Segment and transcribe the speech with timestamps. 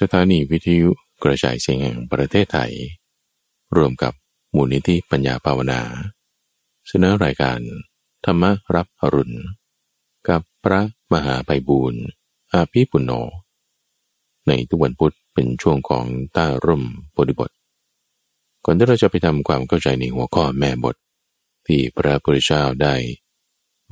[0.00, 0.90] สถานีวิทยุ
[1.22, 2.72] กระจายเสียงแห่งประเทศไทย
[3.76, 4.12] รวมกับ
[4.54, 5.80] มูลนิธิปัญญาภาวนา
[6.88, 7.58] เสนอรายการ
[8.24, 8.44] ธรรม
[8.74, 9.38] รับอรุณ
[10.28, 10.80] กับพระ
[11.12, 12.02] มหาไพบูรณ์
[12.52, 13.12] อาภีปุณโญ
[14.48, 16.04] ในทุกวันพุธเป็นช่วงของ
[16.36, 16.84] ต้าร่ม
[17.16, 17.50] บทบท
[18.64, 20.96] ก่อนที่เราจะไปทำความเข้าใจในหัวข้อแม่บท
[21.66, 22.94] ที่พระพุทธเจ้าได้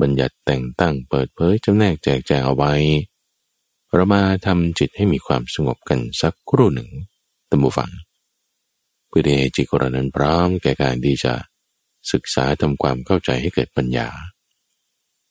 [0.01, 2.73] บัญญัติแต่งตั้งเปิดเผยจำแนกแจกแจงเอาไว้
[3.95, 6.91] เรามาทำจิตให้มีความสงบกันสักครู่หนึ่ง
[7.51, 7.91] ตัมบูฟัง
[9.09, 11.35] เพื่อให้จิตของเรานั้นพร้อมแก่การที่จะ
[12.13, 14.09] ศึกษาทำความเข้าใจให้เกิดปัญญา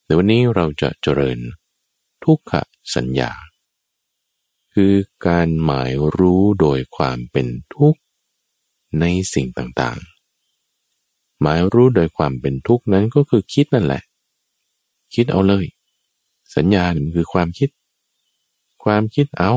[0.06, 1.40] ในวันนี้เราจะเจริญ
[2.24, 2.54] ทุกข
[2.96, 3.32] สัญญา
[4.74, 4.94] คือ
[5.28, 8.00] การหมายรู้โดยความเป็นทุกข์
[9.00, 14.04] ในสิ่งต่างๆ หมายรู้โดยความเป็นทุกข์นั้นก็คือคิดนั่นแหละ
[15.16, 15.66] คิดเอาเลย
[16.56, 17.70] สัญญามันคือความคิด
[18.84, 19.54] ความคิดเอา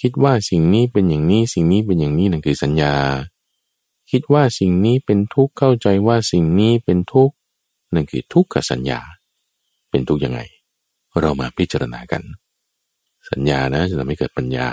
[0.00, 2.94] คิดว่าสิ่งนี้เป็นอย่างนี้สิ่งนี้เป็นอย่างนี้นั่นคือสัญญา
[4.10, 7.34] คิดว่าสิ่งนี้เป็นทุกข์เข้าใจว่าสิ่งนี้เป็นทุกข์
[7.94, 9.00] นั่นคือทุกขสัญญา
[9.90, 10.40] เป็นทุกข์ยังไง
[11.20, 12.22] เรามาพิจารณากัน
[13.30, 14.68] สัญญานะจะทำให้เกิดปัญญา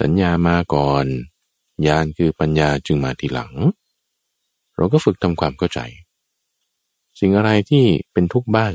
[0.00, 1.06] สัญญามาก่อน
[1.86, 3.52] ญาณคือปัญญาจึงมาทีหลัง
[4.76, 5.80] เราก็ฝึกทำความเข้าใจ
[7.18, 8.74] สิ่งอะไรที่เป็นทุกข์บ้าง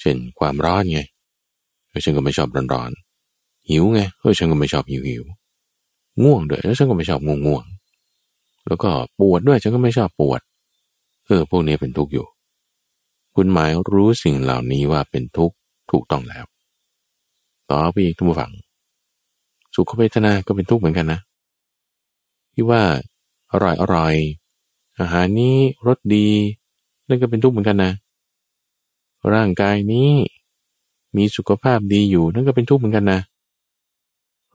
[0.00, 1.00] เช่นความร้อนไง
[2.04, 5.24] ฉันก็ไม่ชอบร้อนๆหิวไงเออฉันก็ไม่ชอบหิวหิว
[6.22, 7.64] ง่วงด้วยแล้วฉันก็ไม่ชอบง่วงง่วง
[8.66, 10.40] แล้วก็ปวดด้วยฉันก็ไม่ชอบปวด
[11.26, 12.26] เออพวกนี้เป็นทุกข์อยู่
[13.34, 15.56] คุณหมายรู้สิ่งเหล่านี้ว่าเป็นทุกข์
[15.90, 16.44] ถูกต้องแล้ว
[17.70, 18.52] ต่อไปอีกทุกฝัง
[19.74, 21.20] สุขเวทนาก็เป็นทุกข์เหมือนกันนะ
[22.54, 22.82] ที่ว่า
[23.52, 24.14] อร่อยอร่อย
[25.00, 26.26] อาหารนี้รสดี
[27.08, 27.92] นั่นก็เป็นทุกข์เหมือนกันนะ
[29.32, 30.10] ร่างกายนี้
[31.16, 33.20] มีสุขภาพดีอยู่นั่นก็เป็นทุกข์เหมือนกันนะ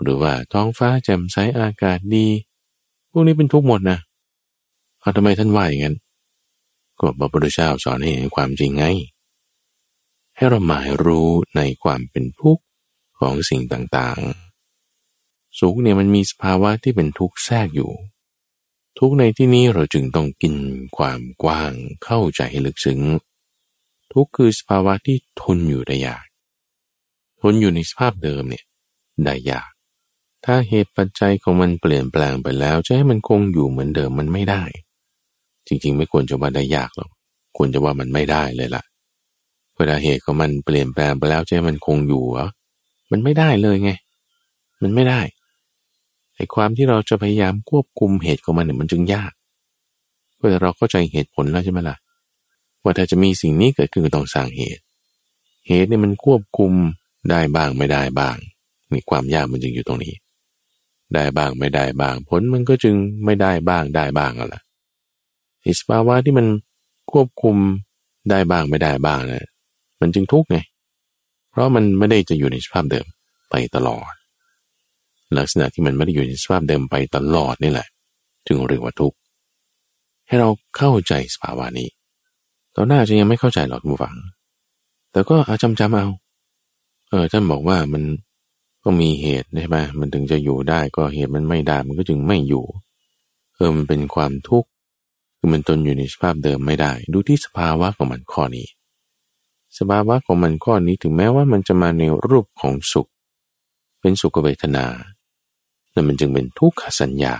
[0.02, 2.28] หรือว่าท้องฟ้าแจ่มใสอากาศดี
[3.12, 4.00] พวกนี้เป็นทุกข์หมดนะ
[5.00, 5.97] เอาทำไมท่านว่าอย่างนั้น
[7.00, 8.86] ก็พระพุทธเจ้าสอนให้เห็นความจริงไง
[10.36, 12.63] ให้เราหมายรู้ในความเป็นทุกข์
[13.19, 17.92] ของสิ่งต่างๆ สุขเนี่ยมันมีสภาวะที่เป็นทุกข์แทรกอยู่
[19.00, 20.56] ทุกในที่นี้เราจึงต้องกิน
[20.97, 23.02] ความกว้างเข้าใจให้ลึกซึ้ง
[24.13, 26.25] ทุกคือสภาวะที่ทนอยู่ได้ยาก
[27.44, 28.64] ทนอยู่ในสภาพเดิมเนี่ย
[29.26, 29.70] ได้ยาก
[30.46, 34.64] ถ้าเหตุปัจจัยของมันเปลี่ยนแปลงไปแล้วจะให้มันคงอยู่เหมือนเดิมมันไม่ได้
[35.68, 37.09] จริงๆ ไม่ควรจะว่าได้ยากหรอก
[37.58, 38.84] ควรจะว่ามันไม่ได้เลยละ่ะ
[39.78, 42.48] เวลาเหตุของมันเปลี่ยนแปลงไปแล้วจะให้มันคงอยู่เหรอ
[43.12, 43.92] มันไม่ได้เลยไง
[44.81, 45.22] มันไม่ได้
[46.36, 49.31] ไอ้ความที่เราจะพยายามควบคุมเหตุของมันเนี่ยมันจึงยาก
[50.40, 51.98] เวลาเราเข้าใจเหตุผลแล้วใช่ไหมล่ะ
[52.84, 54.81] ว่าถ้าจะมีสิ่งนี้เกิดขึ้นก็ต้องสร้างเหตุ
[55.68, 56.74] เหตุเนี่ยมันควบคุม
[57.29, 58.35] ได้บ้างไม่ได้บ้าง
[58.91, 60.13] นี่ความยากมันจึงอยู่ตรงนี้
[61.13, 62.95] ได้บ้างไม่ได้บ้าง ผลมันก็จึง
[63.25, 64.61] ไม่ได้บ้างได้บ้างอะล่ะ
[65.66, 66.47] อิสภาวะที่มัน
[67.12, 67.56] ควบคุม
[68.29, 69.41] ได้บ้างไม่ได้บ้างนะี่
[70.01, 70.57] มันจึงทุกข์ไง
[71.51, 73.06] เพราะมันไม่ได้จะอยู่ในสภาพเดิม
[73.50, 74.13] ไปตลอด
[75.38, 77.88] ลักษณะที่มันไม่ได้อยู่ในสภาพเดิมไปตลอดนี่แหละ
[78.47, 79.17] จึงเรียกว่าทุกข์
[80.28, 81.88] ให้เราเข้าใจสภาวะนี้
[82.75, 84.16] ตอนหน้าจะยังไม่เข้าใจหรอกมูฟัง
[85.12, 86.07] แต่ก็อาจำจำเอา
[87.13, 88.03] เออท่านบอกว่ามัน
[88.84, 92.66] ก็มีเหตุใช่ไหมมันถึงจะอยู่ได้ก็เหตุมันไม่ได้มันก็จึงไม่อยู่
[93.56, 94.69] เออมันเป็นความทุกข์
[95.38, 98.68] คือมันตนอยู่ในสภาพเดิมไม่ได้ ดูที่สภาวะของมันข้อนี้
[99.78, 103.09] สภาวะของมันข้อนี้ถึงแม้ว่ามันจะมาในรูปของสุข
[104.01, 104.85] เป็นสุขเวทนา
[105.91, 107.35] แต่มันจึงเป็นทุกขสัญญา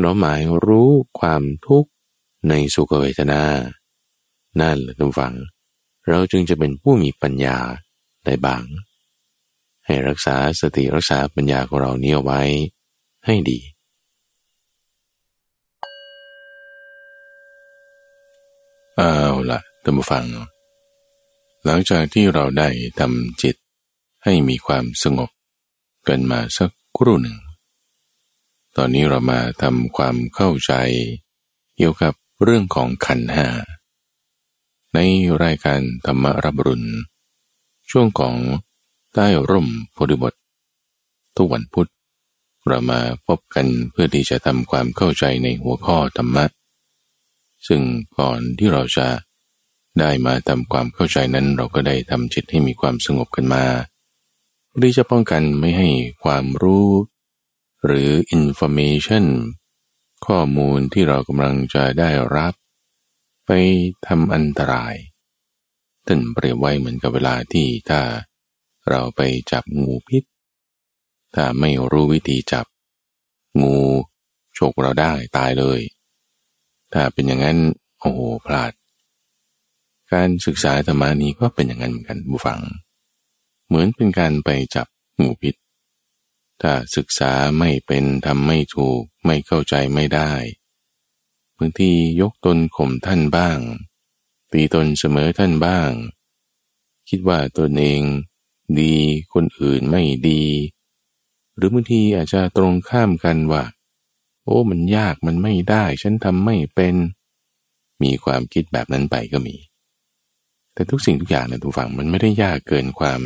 [0.00, 1.90] เราหมายรู้ความทุกข์
[2.48, 3.40] ในสุขเวทนา
[4.60, 5.34] นั่นแหละทุกฝัง
[6.08, 7.58] เราจึงจะเป็นผู้มีปัญญา
[8.30, 8.64] ได้บ้าง
[9.86, 12.40] ให้รักษาสติรักษาปัญญาของเราเนี่ยไว้
[13.26, 13.58] ให้ดี
[18.96, 19.14] เอา
[19.50, 20.24] ละท่านผู้ฟัง
[21.64, 22.68] หลังจากที่เราได้
[23.00, 23.56] ทำจิต
[24.24, 25.30] ให้มีความสงบ
[26.08, 27.38] กันมาสักครู่หนึ่ง
[28.76, 30.72] ตอนนี้เรามาทำความเข้าใจ
[31.76, 33.46] เกี่ยวกับเรื่องของขันห้า
[34.94, 34.98] ใน
[35.42, 36.88] รายการธรรมรับรุณ
[37.90, 38.34] ช่วงของ
[39.14, 40.32] ใต้ร่มโพธิบท
[41.36, 41.90] ทุกวันพุธ
[42.66, 46.44] เรามาพบกันเพื่อที่จะทำความเข้าใจในหัวข้อธรรมะ
[47.66, 47.82] ซึ่ง
[48.18, 49.08] ก่อนที่เราจะ
[50.00, 53.64] ได้มาทำความเข้าใจนั้นเราก็ได้ทำจิตให้มีความสงบกันมา
[54.68, 55.88] เพื่อจะป้องกันไม่ให้
[56.24, 56.88] ความรู้
[57.86, 59.24] หรือ information
[60.26, 62.54] ข้อมูลที่เรากำลังจะได้รับ
[63.46, 63.50] ไป
[64.06, 64.94] ทำอันตราย
[66.06, 68.00] ท่านเปรียบไว้เหมือนกับเวลาที่ถ้า
[68.88, 69.20] เราไป
[69.52, 70.22] จับงูพิษ
[71.34, 72.66] ถ้าไม่รู้วิธีจับ
[73.62, 73.76] งู
[74.58, 75.80] ฉกเราได้ตายเลย
[76.92, 77.58] ถ้าเป็นอย่างนั้น
[78.00, 78.72] โอ้โหพลาด
[80.12, 82.60] การศึกษาธรรมานี้ก็เป็นอย่างนั้นเหมือนกันบุฟัง
[83.66, 84.86] เหมือนเป็นการไปจับ
[85.20, 85.54] งูพิษ
[86.60, 90.32] ถ้าศึกษาไม่เป็นทำไม่ถูกไม่เข้าใจไม่ได้
[91.58, 93.58] บางทียกตนข่มท่านบ้าง
[94.52, 95.90] ตีตนเสมอท่านบ้าง
[97.08, 98.02] คิดว่าตนเอง
[98.80, 98.94] ดี
[99.34, 100.44] คนอื่นไม่ดี
[101.56, 103.64] หรือบางทีอาจจะตรงข้ามกันว่า
[104.44, 106.94] โอ้มันยากมันไม่ได้ ฉันทำไม่เป็น
[108.02, 109.56] มีความคิดแบบนั้นไปก็มี
[110.74, 113.20] แต่ทุกสิ่งทุกอย่างในทุกฝั่งมันไม่ได้ยากเกินความ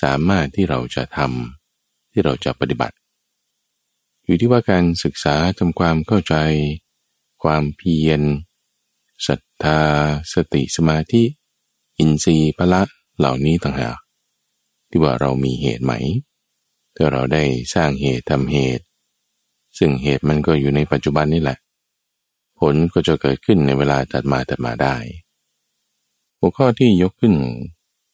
[0.00, 2.96] สามารถที่เราจะทำที่เราจะปฏิบัติ
[4.24, 6.34] อยู่ที่ว่าการศึกษาทำความเข้าใจ
[7.42, 8.20] ความเพียร
[9.26, 9.80] ศรัทธา
[10.32, 11.22] สติสมาธิ
[11.98, 12.82] อินทรีย์พละ
[13.18, 13.98] เหล่านี้ต่างหาก
[14.90, 15.92] ที่ว่าเรามีเหตุไหม
[16.96, 18.84] ถ้าเราได้สร้างเหตุทำเหตุ
[19.78, 21.58] ซึ่งเหตุมันก็อยู่ในปัจจุบันนี่แหละ
[22.58, 24.96] ผลก็จะเกิดขึ้นในเวลาตัดมาตัดมาได้
[26.38, 27.34] หัวข้อที่ยกขึ้น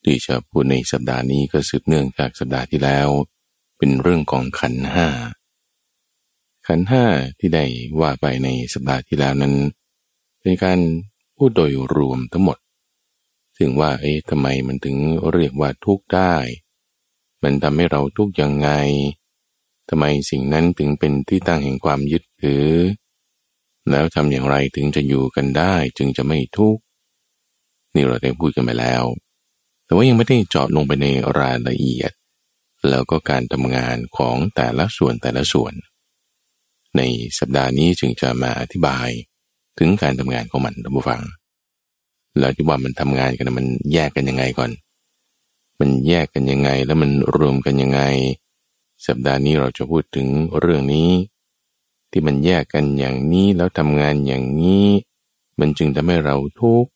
[0.05, 3.09] ที่จะพูดในสัปดาห์นี้ก็สืบเนื่องจากสัปดาห์ที่แล้ว
[3.79, 5.09] เป็นเรื่องของขันห้า
[6.67, 7.05] ขันห้า
[7.39, 7.65] ที่ได้
[8.01, 9.55] ว่าไปในสัปดาห์ที่แล้วนั้น
[10.41, 10.79] เป็นการ
[11.37, 12.59] พูดโดยรวมทั้งหมด
[13.59, 14.97] ถึงว่าเอ๊ะทำไมมันถึง
[15.33, 16.37] เรียกว่าทุกข์ได้
[17.43, 18.71] มันทำให้เราทุกข์ยังไง
[19.89, 22.69] ทำไมสิ่งนั้นถึงเป็นที่ตั้งแห่งความยึดถือ
[23.91, 26.83] แล้วทำอย่างไรถึงจะอยู่กันได้จึงจะไม่ทุกข์
[27.95, 29.05] นี่เราได้พูดกันไปแล้ว
[29.85, 31.07] แต่ว่ายังไม่ได้เจาะลงไปใน
[31.39, 32.13] รายละเอียด
[32.89, 35.75] แล้วก็การทำงานของแต่ละส่วนแต่ละส่วน
[36.97, 37.03] ใน
[37.39, 39.09] สัปดาห์นี้จึงจะมาอธิบาย
[39.79, 41.21] ถึงการทำงานของมันท่านผู้ฟัง
[42.39, 44.71] แล้วที่ว่ามันทำงานกันมันแยกกันยังไงก่อน
[45.81, 48.01] มันแยกกันยังไงแล้วมันรวมกันยังไง
[49.07, 50.27] สัปดาห์นี้เราจะพูดถึง
[50.59, 51.11] เรื่องนี้
[52.11, 54.87] ที่มันแยกกันอย่างนี้แล้วทำงานอย่างนี้
[55.61, 56.91] มันจึงทำให้เราทุกข์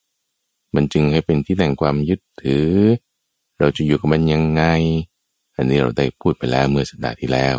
[0.74, 2.70] มันจึงให้เป็นที่แต่งความยึดถือ
[3.58, 4.62] เราจะอยู่กับมันยังไง
[5.56, 7.58] อันนี้เราได้พูดไปแล้วเมื่อสัปดาห์ที่แล้ว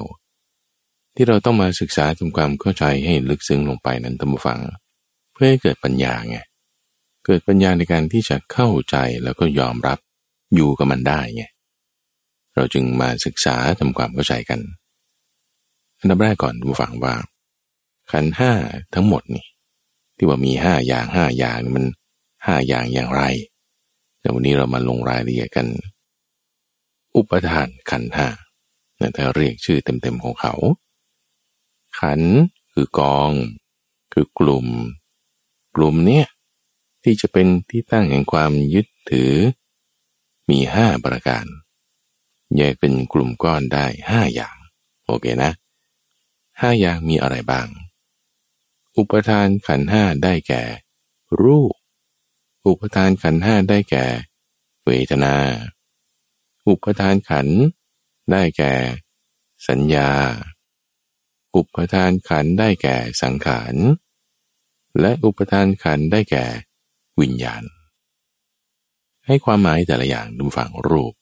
[1.15, 4.59] ที่เราต้องมาศึกษาทำความเข้าใจให้ลึกซึ้งลงไปนั้นท่านผู้ฟัง
[5.33, 6.37] เพื่อให้เกิดปัญญาไง
[7.25, 9.99] เกิดปัญญาในการที่จะเข้าใจแล้วก็ยอมรับ
[10.55, 11.43] อยู่กับมันได้ไง
[12.55, 14.59] เราจึงมาศึกษาทำความเข้าใจกัน
[15.99, 17.15] อันดับแรกก่อนดูฟังว่า
[18.11, 18.51] ขันห้า
[18.93, 19.45] ทั้งหมดนี่
[20.15, 21.85] ที่ว่ามีห้าอย่างห้าอย่างมัน
[22.45, 23.23] ห้าอย่างอย่างไร
[24.19, 25.67] แต่วันนี้เรามาลงรายละเอียดกัน
[27.15, 28.27] อุปทานขันห้า
[29.17, 30.53] ถ้าเรียกชื่อเต็มๆของเขา
[31.99, 32.21] ขัน
[32.73, 33.31] คือกอง
[34.13, 34.67] คือกลุ่ม
[35.75, 36.25] กลุ่มเนี้ย
[37.03, 39.33] ที่จะเป็นที่ตั้งแห่งความยึดถือ
[40.49, 41.45] มีห้าประการ
[42.55, 44.57] แยกเป็นกลุ่มก้อนได้ห้าอย่าง
[45.05, 45.51] โอเคนะ
[46.61, 47.67] ห้าอย่างมีอะไรบ้าง
[48.97, 50.63] อุปทานขันห้าได้แก่
[51.41, 51.73] รูป
[52.65, 54.05] อุปทานขันห้าได้แก่
[54.85, 55.35] เวทนา
[56.67, 57.47] อุปทานขัน
[58.31, 58.73] ได้แก่
[59.67, 60.11] สัญญา
[61.55, 63.75] อุปทานขันได้แก่สังขาร
[64.99, 66.45] และอุปทานขันได้แก่
[67.19, 67.63] วิญญาณ
[69.25, 71.13] ให้ความหมายแต่ละอย่างดูฝั่งรูป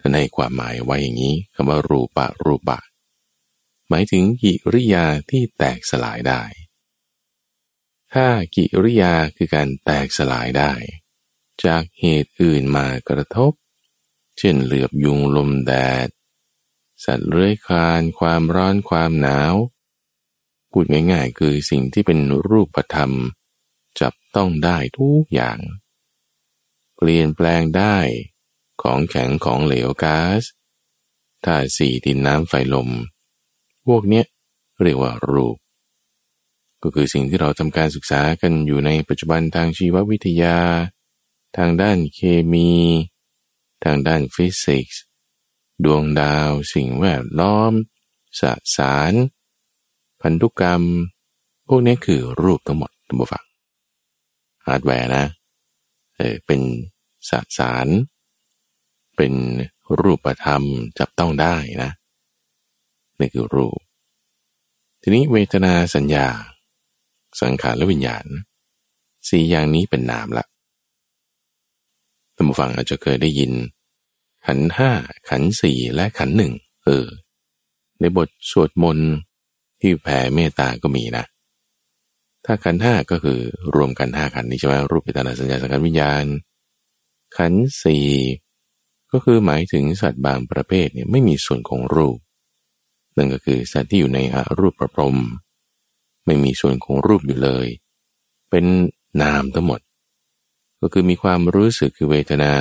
[0.00, 2.80] ท่านให้ความหมายไว้อย่างนี้คำว่ารูปะรูปะ
[3.88, 6.42] หมายถึงกิริยาที่แตกสลายได้
[8.12, 10.72] ถ้ากิริยาคือการแตกสลายได้
[11.64, 13.52] จากเหตุอื่นมากระทบ
[14.38, 15.72] เช่นเหลือบยุงลมแด
[16.06, 16.08] ด
[17.04, 19.54] สัตว์เลื้อยคลานความร้อนความหนาว
[20.72, 23.12] พูดง่าย ๆ คือสิ่งที่เป็นรูปธรรม
[24.00, 25.58] จับต้องได้ทุกอย่าง
[26.96, 27.96] เปลี่ยนแปลงได้
[28.82, 30.42] ของแข็งของเหลวก๊าซ
[31.44, 32.90] ธาตุสี่ดินน้ำไฟลม
[33.86, 34.26] พวกเนี้ย
[34.82, 35.56] เรียกว่ารูป
[36.82, 40.58] ก็คือสิ่งที่เราทำการศึกษากันอยู่ในปัจจุบันทางชีววิทยา
[41.56, 42.20] ทางด้านเค
[42.52, 42.72] มี
[43.84, 45.02] ทางด้านฟิสิกส์
[45.84, 47.72] ดวงดาว สิ่งแวดล้อม
[48.40, 48.42] ส
[48.76, 49.12] สาร
[50.22, 50.82] พันธุกรรม
[51.68, 53.46] พวกนี้คือรูปทั้งหมดทั้งหมดฝั่ง
[54.66, 55.24] ฮาร์ดแวร์นะ
[56.16, 56.60] เออเป็น
[57.28, 57.88] สสาร
[59.16, 59.32] เป็น
[60.00, 60.62] รูปธรรม
[60.98, 61.90] จับต้องได้นะ
[63.18, 63.78] นี่คือรูป
[65.02, 66.26] ทีนี้เวทนาสัญญา
[67.40, 68.24] สังขารและวิญญาณ
[69.28, 70.44] สี่อย่างนี้เป็นนามละ
[72.34, 73.52] ท่านผู้ฟังอาจจะเคยได้ยิน
[74.46, 74.90] ขันห้า
[75.28, 76.52] ขันสี่และขันหนึ่ง
[76.84, 77.06] เออ
[78.00, 79.10] ในบทสวดมนต์
[79.82, 81.24] ที่แผ่เมตตาก็มีนะ
[82.44, 83.40] ถ้าขันห้าก็คือ
[83.74, 86.24] รวมกันห้าขันนี้ใช่ไหมรูปเวทนาสัญญาสังขารวิญญาณ
[87.36, 88.08] ขันสี่
[89.12, 92.18] ก็คือหมายถึงสัตว์บางประเภทเนี่ยไม่มีส่วนของรูป
[93.16, 95.18] นั่นก็คือสัตว์ที่อยู่ในอรูปประพรม
[96.26, 97.66] ไม่มีส่วนของรูปอยู่เลย
[98.50, 98.64] เป็น
[99.22, 99.80] นามทั้งหมด
[100.80, 102.54] ก็คือมีความรู้สึกคือเวทนา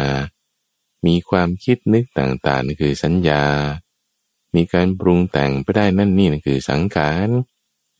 [1.07, 3.43] มีความคิดนึกต่างๆนั่นคือสัญญา
[4.55, 7.27] มีการปรุงแต่งไปได้นั่นนี่นั่นคือสังขาร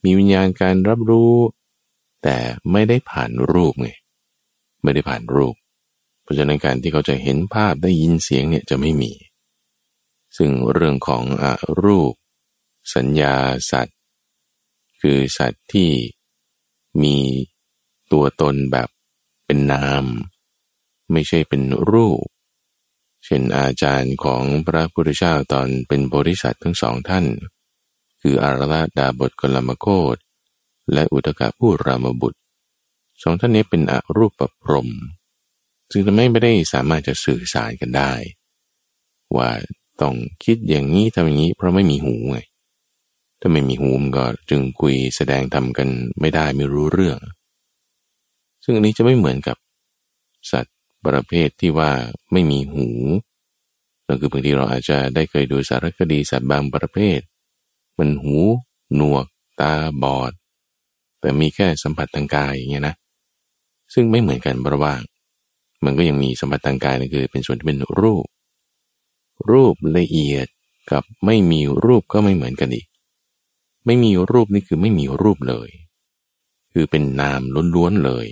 [0.04, 1.34] มีวิญญาณการรับรู้
[2.22, 2.36] แต่
[2.72, 3.88] ไม่ได้ผ่านรูปไง
[4.82, 5.54] ไม่ได้ผ่านรูป
[6.22, 9.12] เพราะฉะนั้นการที่เขาจะเห็นภาพได้ยินเสียงเนี่ยจะไม่มี
[10.36, 11.44] ซึ่งเรื่องของอ
[11.82, 12.12] รูป
[12.94, 13.34] สัญญา
[13.70, 13.98] สัตว์
[15.00, 15.90] คือสัตว์ที่
[17.02, 17.16] มี
[18.12, 18.88] ตัวตนแบบ
[19.46, 20.04] เป็นนาม
[21.12, 22.26] ไม่ใช่เป็นรูป
[23.32, 27.26] เช่นอาจารย์ของพระพุทธเจ้าตอนเป็นบริษัททั้งสองท่าน
[28.22, 30.16] คืออารลดาบทกลมโคต
[30.92, 32.40] และอุตกะผู้รามบุตร
[33.22, 34.88] สองท่านนี้เป็นอรูปประพรม
[35.90, 38.12] จึงทำให้ไม่ได้สามารถจะสื่อสารกันได้
[39.36, 39.50] ว่า
[40.00, 42.38] ต้องคิดอย่างนี้ทำอย่างนี้ เพราะไม่มีหูไง
[43.40, 45.88] ถ้าไม่มีหูมก็จึงคุยแสดงทำกัน
[46.20, 47.18] ไม่ได้ไม่รู้เรื่อง
[48.64, 49.56] ซึ่งอันนี้จะไม่เหมือนกับ
[50.52, 50.71] สัตว์
[51.06, 51.90] ประเภทที่ว่า
[52.32, 52.88] ไม่มีหู
[54.06, 57.20] นั่นคือบางทีเราอาจจะได้เคยดูสารคดีสัตว์บางประเภท
[57.98, 58.36] มันหู
[58.94, 59.26] หนวก
[59.60, 60.32] ตาบอด
[61.20, 62.94] แต่มีแค่สัมผัสทางกายอย่างเงี้ยนะ
[63.94, 65.00] ซึ่งไม่เหมือนกันระว่าง
[65.84, 68.26] มันก็ยังมีสัมผัสทางกายนั่นคือเป็นส่วนที่เป็นรูป
[69.50, 70.46] รูปละเอียด
[70.90, 72.86] กับไม่มีรูปก็ไม่เหมือนกันอีก
[73.86, 75.70] ไม่มีรูปนี่คือไม่มีรูปเลย
[76.72, 77.40] คือเป็นนาม
[77.74, 78.26] ล้วนๆเลย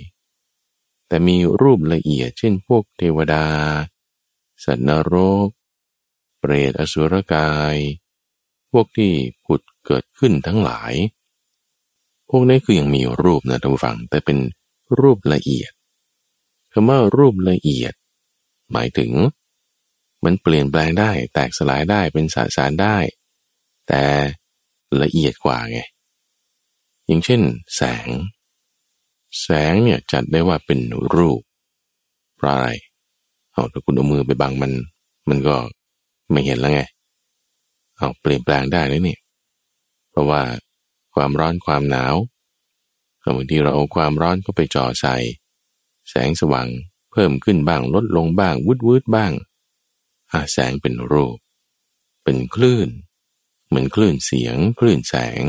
[1.11, 3.45] แต่มีรูปละเอียดเช่นพวกเทวดา
[4.63, 5.15] สัตว์นร
[5.45, 5.47] ก
[6.39, 7.75] เปรตอสุรกาย
[8.71, 9.11] พวกที่
[9.45, 10.93] ผุดเกิดขึ้นทั้งหลาย
[12.29, 14.37] พวกนี้คือยังมีรูปนะท่านผู้ฟัง แต่เป็น
[14.99, 15.71] รูปละเอียด
[16.73, 17.93] คำว่ารูปละเอียด
[18.71, 19.11] หมายถึง
[20.23, 22.97] มันเปลี่ยนแปลงได้ แตกสลายได้เป็นสสารได้
[23.87, 24.03] แต่
[25.01, 25.79] ละเอียดกว่าไง
[27.07, 27.41] อย่างเช่น
[27.75, 28.07] แสง
[29.39, 30.79] แสงเนี่ยจัดได้ว่าเป็น
[31.15, 31.41] รูป
[32.37, 32.69] เพราะอะไร
[33.51, 34.71] เอาถ้าคุณเอามือไปบังมัน
[35.29, 35.55] มันก็
[36.31, 36.81] ไม่เห็นแล้วไง
[37.97, 39.17] เอาเปลี่ยนแปลงได้เลยนี่
[40.09, 40.41] เพราะว่า
[41.13, 42.15] ความร้อนความหนาว
[43.35, 45.15] บางทีเราเอาความร้อนก็ไปจ่อใส่
[46.09, 46.67] แสงสว่าง
[47.11, 49.31] เพิ่มขึ้นบ้างลดลงบ้างวุดวุดบ้าง
[50.31, 51.37] อาแสงเป็นรูป
[52.23, 52.89] เป็นคลื่น
[53.67, 55.43] เหมือนคลื่นเสียง คลื่นแสง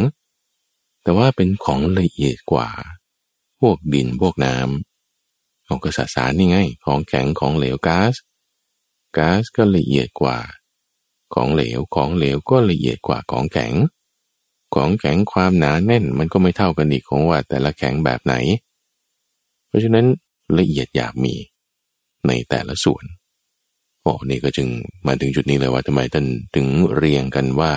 [1.03, 2.69] แต่ว่าเป็นของละเอียดกว่า
[3.69, 8.15] วกดินพวกน้ำเอากระสสารนี่ไง ของแข็งของเหลวก๊าซ
[9.17, 10.39] ก๊าซก็ละเอียดกว่า
[11.35, 13.73] ของเหลวของเหลวก็ละเอียดกว่าของแข็ง
[14.75, 18.35] ของแข็งความหนาแน่นมันก็ไม่เท่ากันอีกของว่าแต่ละแข็งแบบไหน
[19.69, 20.07] เพราะฉะนั้น
[20.59, 21.35] ละเอียดอยากมี
[22.27, 23.05] ในแต่ละส่วน
[24.03, 24.69] โอ้นี่ก็จึง
[25.07, 26.67] มาถึงจุดนี้เลยว่าทำไมท่านถึง
[26.97, 27.73] เรียงกันว่า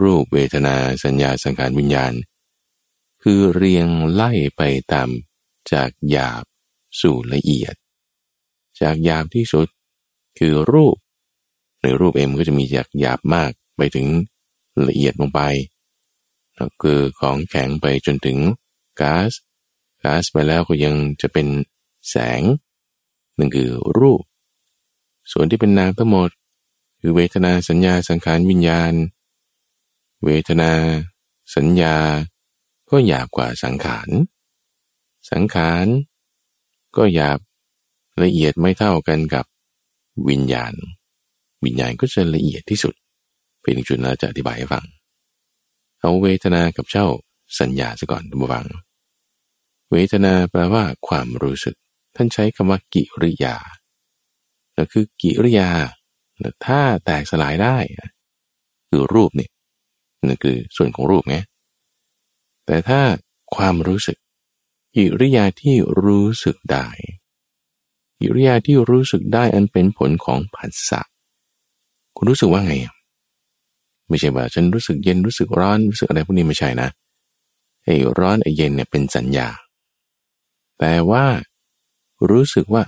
[0.00, 2.12] รูปเวทนาสัญญาสังขารวิญญาณ
[3.22, 5.08] คือเรียงไล่ไปตาม
[5.72, 6.44] จากหยาบ
[7.00, 7.74] สู่ละเอียด
[8.80, 9.68] จากหยาบที่สุด
[10.38, 10.96] คือรูป
[11.82, 14.08] ในรูปเอ็มก็จะมีจากหยาบมากไปถึง
[14.88, 15.40] ละเอียดลงไป
[16.82, 18.38] คือของแข็งไปจนถึง
[19.00, 19.32] ก๊าซ
[20.02, 21.48] ก๊าซไปแล้วก็ยังจะเป็น
[22.08, 22.42] แสง
[23.38, 24.22] นั่นคือรูป
[25.32, 26.30] ส่วนที่เป็นนามทั้งหมด
[27.00, 28.92] คือเวทนาสัญญาสังขารวิญญาณ
[30.24, 30.72] เวทนา
[31.56, 31.96] สัญญา
[32.90, 34.08] ก็หยาบกว่าสังขาร
[35.30, 35.86] สังขาร
[36.96, 37.38] ก็หยาบ
[38.22, 39.44] ละเอียดไม่เท่ากันกับ
[40.28, 40.72] วิญญาณ
[41.64, 42.94] วิญญาณก็จะละเอียดที่สุด
[43.62, 44.84] เป็นจุดเราจะอธิบายให้ฟัง
[46.00, 47.06] เอาเวทนากับเจ้า
[47.60, 48.66] สัญญาซะก่อนทุกฟัง
[49.92, 51.76] เวทนาแปลว่าความรู้สึก
[52.16, 53.56] ท่านใช้คำว่ากิริยา
[54.76, 55.70] นั่นคือกิริยา
[56.66, 57.76] ถ้าแตกสลายได้
[58.88, 59.50] คือรูปเนี่ย
[60.26, 61.36] นั่นคือส่วนของรูปไง
[62.68, 63.00] แต่ถ้า
[63.56, 64.18] ความรู้สึก
[64.96, 66.86] กิริยาที่รู้สึกได้
[68.20, 71.00] กิริยาที่รู้สึกได้อันเป็นผลของผัสสะ
[72.16, 72.74] คุณรู้สึกว่าไง
[74.08, 76.88] ไม่ใช่ว่าฉันรู้สึกเย็นรู้สึกร้อนรู้สึกอะไรพวกนี้ไม่ใช่นะ
[77.84, 79.48] ไอ้ร้อนไอ้เย็นเนี่ยเป็นสัญญา
[80.78, 81.24] แต่ว่า
[82.30, 82.82] รู้สึกว่า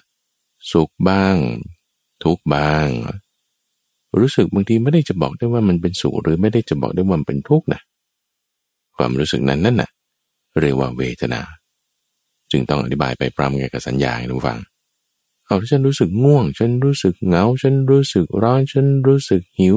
[0.71, 1.37] สุขบ้าง
[2.23, 2.89] ทุกบ้าง
[4.19, 7.81] รู้สึกบางทีไม่ได้จะบอกได้ว่ามันเป็นสุขหรือไม่ได้จะบอกได้ว่ามันเป็นทุกข์นะ
[9.01, 9.91] ความรู้สึกนั้นนั่นน่ะ
[10.61, 11.41] เรียกว่าเวทนา
[12.51, 14.59] จึงต้องอธิบายไปพร้อมกันกับสัญญาให้รู้ฟัง
[15.47, 19.77] เอาฉันรู้สึกง่วง ฉันรู้สึกเหงา ฉันรู้สึกร้อนฉันรู้สึกหิว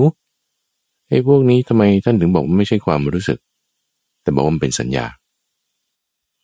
[1.07, 3.39] ไอ้พวกนี้ทำไมท่านถึงบอกว่าไม่ใช่ความรู้สึก
[4.21, 5.05] แต่บอกว่ามันเป็นสัญญา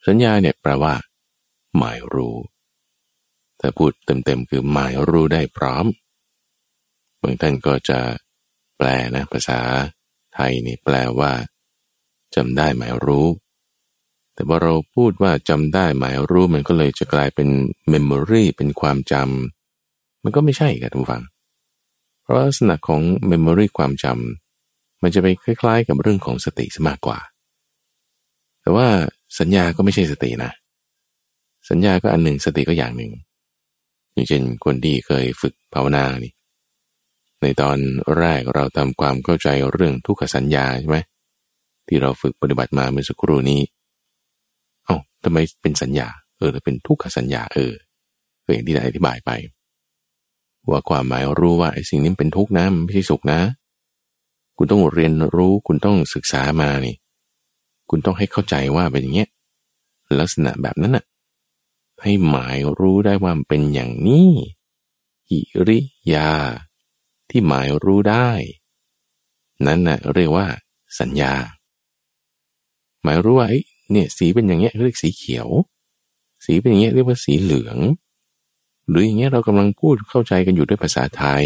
[0.07, 0.93] สัญญาเนี่ยแปลว่า
[1.77, 2.35] หมายรู้
[3.59, 5.85] ถ้าพูดเต็มๆคือหมายรู้ได้พร้อม
[7.21, 7.99] บางท่านก็จะ
[8.77, 9.59] แปลนะภาษา
[10.33, 11.31] ไททยนี่แปลว่า
[12.35, 13.27] จำได้หมายรู้
[14.33, 17.47] แต่พอเราพูดว่าจำได้หมายรู้มันก็เลยจะกลายเป็น
[17.93, 21.23] memory เป็นความจำมันก็ไม่ใช่ครับทุกฝัง
[22.23, 27.19] เพราะลักษณะของ memory ความจำมันจะไปคล้ายๆ กับเรื่องของสติมากกว่า
[28.61, 28.87] แต่ว่า
[29.39, 30.51] สัญญาก็ไม่ใช่สตินะ
[31.69, 33.11] สัญญาก็อันหนึ่งสติก็อย่างหนึ่ง
[34.13, 36.33] อย่างเช่นคนที่เคยฝึกภาวนานี่
[37.41, 37.77] ในตอน
[38.17, 40.97] แรกเราทำความเข้าใจเรื่องทุกขสัญญาใช่ไหม
[41.89, 43.61] ที่เราฝึกปฏิบัติมาเมื่อสักครู่นี้
[44.85, 47.73] เอา้าทำไมเป็นสัญญา เออเป็นทุกขสัญญาเออ
[48.41, 49.31] เคยอย่างที่ได้อธิบายไป
[50.69, 53.39] ว่าความหมายรู้ว่าไอ้สิ่งนี้เป็นทุกข์นะมันไม่ใช่สุขนะ
[54.57, 56.95] คุณต้องเรียนรู้คุณต้องศึกษามานี่
[57.89, 59.29] คุณต้องให้เข้าใจว่าเป็นอย่างเงี้ย
[60.19, 61.05] ลักษณะแบบนั้นน่ะ
[62.01, 64.29] ให้หมายรู้ได้ว่าเป็นอย่างนี้
[65.29, 65.79] กิริ
[66.13, 66.31] ยา
[67.29, 68.29] ที่หมายรู้ได้
[69.67, 70.47] นั้นนะ่ะเรียกว่า
[70.99, 71.33] สัญญา
[73.03, 73.47] หมายรู้ว่า
[73.91, 75.47] เนี่ยสีเป็นอย่างเงี้ยเรียกสีเขียว
[76.45, 77.77] สีเป็นอย่างเงี้ยเรียกว่าสีเหลือง
[78.89, 81.45] หรืออย่างเงี้ยเรากำลังพูดเข้าใจกันอยู่ด้วยภาษาไทย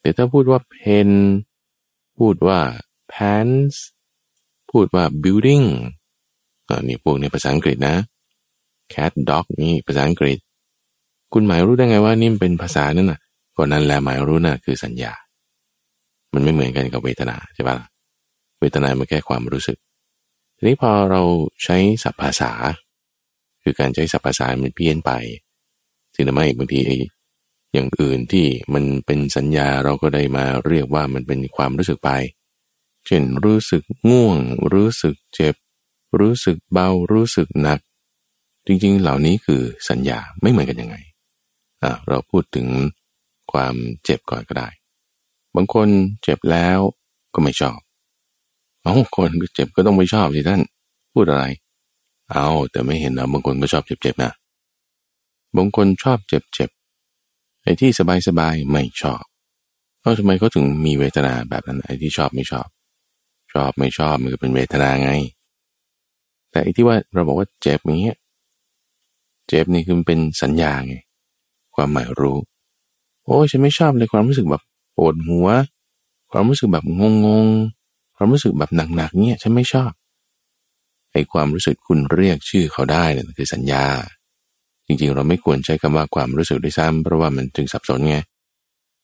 [0.00, 0.76] แต่ถ้าพูดว่าเพ
[1.06, 1.08] น
[2.18, 2.60] พูดว่า
[3.12, 3.76] pants
[4.70, 5.66] พูดว่า building
[6.68, 7.96] อันนี้พวกในภาษาอังกฤษนะ
[8.92, 10.38] cat dog นี่ภาษาอังกฤษ
[11.32, 13.20] คุณหมายรู้ได้ไงว่านี่เป็นภาษานั่นน่ะ
[13.56, 15.12] ก็นั้นแหละหมายรู้น่ะคือสัญญา
[16.34, 17.76] มันไม่เหมือนกันกับเวทนาใช่ปะ
[18.60, 19.78] เวทนามันแค่ความรู้สึก
[20.60, 21.22] ทีนี้พอเรา
[21.64, 22.52] ใช้ศัพท์ภาษา
[23.62, 25.10] คือการใช้ศัพท์ภาษามันเพี้ยนไป
[26.14, 26.80] สิ่งไม่บางที
[27.72, 32.10] อย่างอื่นที่มันเป็นสัญญาเราก็ได้มาเรียกว่ามันเป็นความรู้สึกไป
[33.06, 34.38] เช่นรู้สึกง่วง
[34.72, 35.54] รู้สึกเจ็บ
[36.20, 37.80] รู้สึกเบา รู้สึกหนัก
[38.66, 40.96] จริงๆ เหล่านี้คือสัญญาไม่เหมือนกันยังไง
[41.82, 42.66] อ่าเราพูดถึง
[43.52, 43.74] ความ
[44.04, 44.68] เจ็บก่อนก็ได้
[45.56, 45.88] บางคน
[46.22, 46.78] เจ็บแล้ว
[47.34, 47.78] ก็ไม่ชอบ
[48.82, 50.60] เอาคนเจ็บก็ต้องไม่ชอบสิท่าน
[51.12, 51.44] พูดอะไร
[52.30, 54.32] เอาแต่ไม่เห็นนะบางคนก็ชอบเจ็บๆนะ
[55.56, 57.90] บางคนชอบเจ็บๆไอ้ที่
[58.28, 59.22] สบายๆไม่ชอบ
[60.00, 62.68] เอาทำไมเขาถึงมีเวทนาแบบนั้นไอ้ที่ชอบไม่ชอบ
[63.52, 65.10] ชอบไม่ชอบมันก็เป็นเวทนาไง
[66.50, 68.18] แต่ไอ้ที่ว่าเราบอกว่าเจ็บอย่างเงี้ย
[69.48, 70.94] เจ็บนี่คือเป็นสัญญาไง
[71.74, 72.38] ความหมายรู้
[73.24, 74.62] โอ้ฉันไม่ชอบเลยความรู้สึกแบบ
[74.96, 75.48] ปวดหัว
[76.30, 77.48] ความรู้สึกแบบงงง
[78.20, 79.92] ความรู้สึกแบบหนักๆเนี่ยฉันไม่ชอบ
[81.12, 83.86] ไอ้ความรู้สึกคุณเรียกชื่อเขาได้นี่ยคือสัญญา
[84.86, 88.16] จริงๆ เราไม่ควรใช้คำว่าความรู้สึกด้วยซ้ำเพราะว่ามันจึงสับสนไง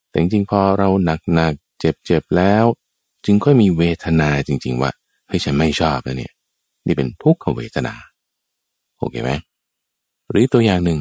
[0.08, 0.88] แต่จริงๆพอเรา
[1.34, 2.64] หนักๆเจ็บๆแล้ว
[3.24, 4.90] จึงค่อยมีเวทนาจริง ๆ ว่า
[5.28, 6.32] เฮ้ยฉันไม่ชอบแล้วเนี่ย
[6.86, 7.94] นี่เป็นทุกขเวทนา
[8.98, 9.32] โอเคไหม
[10.30, 11.00] หรือตัวอย่างหนึ่ง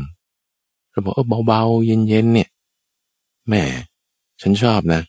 [0.91, 2.49] เราบอกเออเบาๆ เย็นๆเนี่ย
[3.49, 3.63] แม่
[4.41, 5.01] ฉันชอบนะ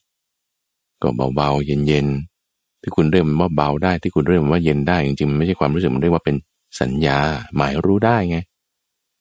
[1.02, 2.35] ก็เบาๆ เย็นๆ
[2.86, 6.36] ที่คุณเรียกมันว่าเบาได้ที่คุณเรียกมันว่าเย็นได้จริงๆมันไม่ใช่ความรู้สึกมันเรียกว่าเป็น
[6.80, 7.18] สัญญา
[7.56, 8.38] หมายรู้ได้ไง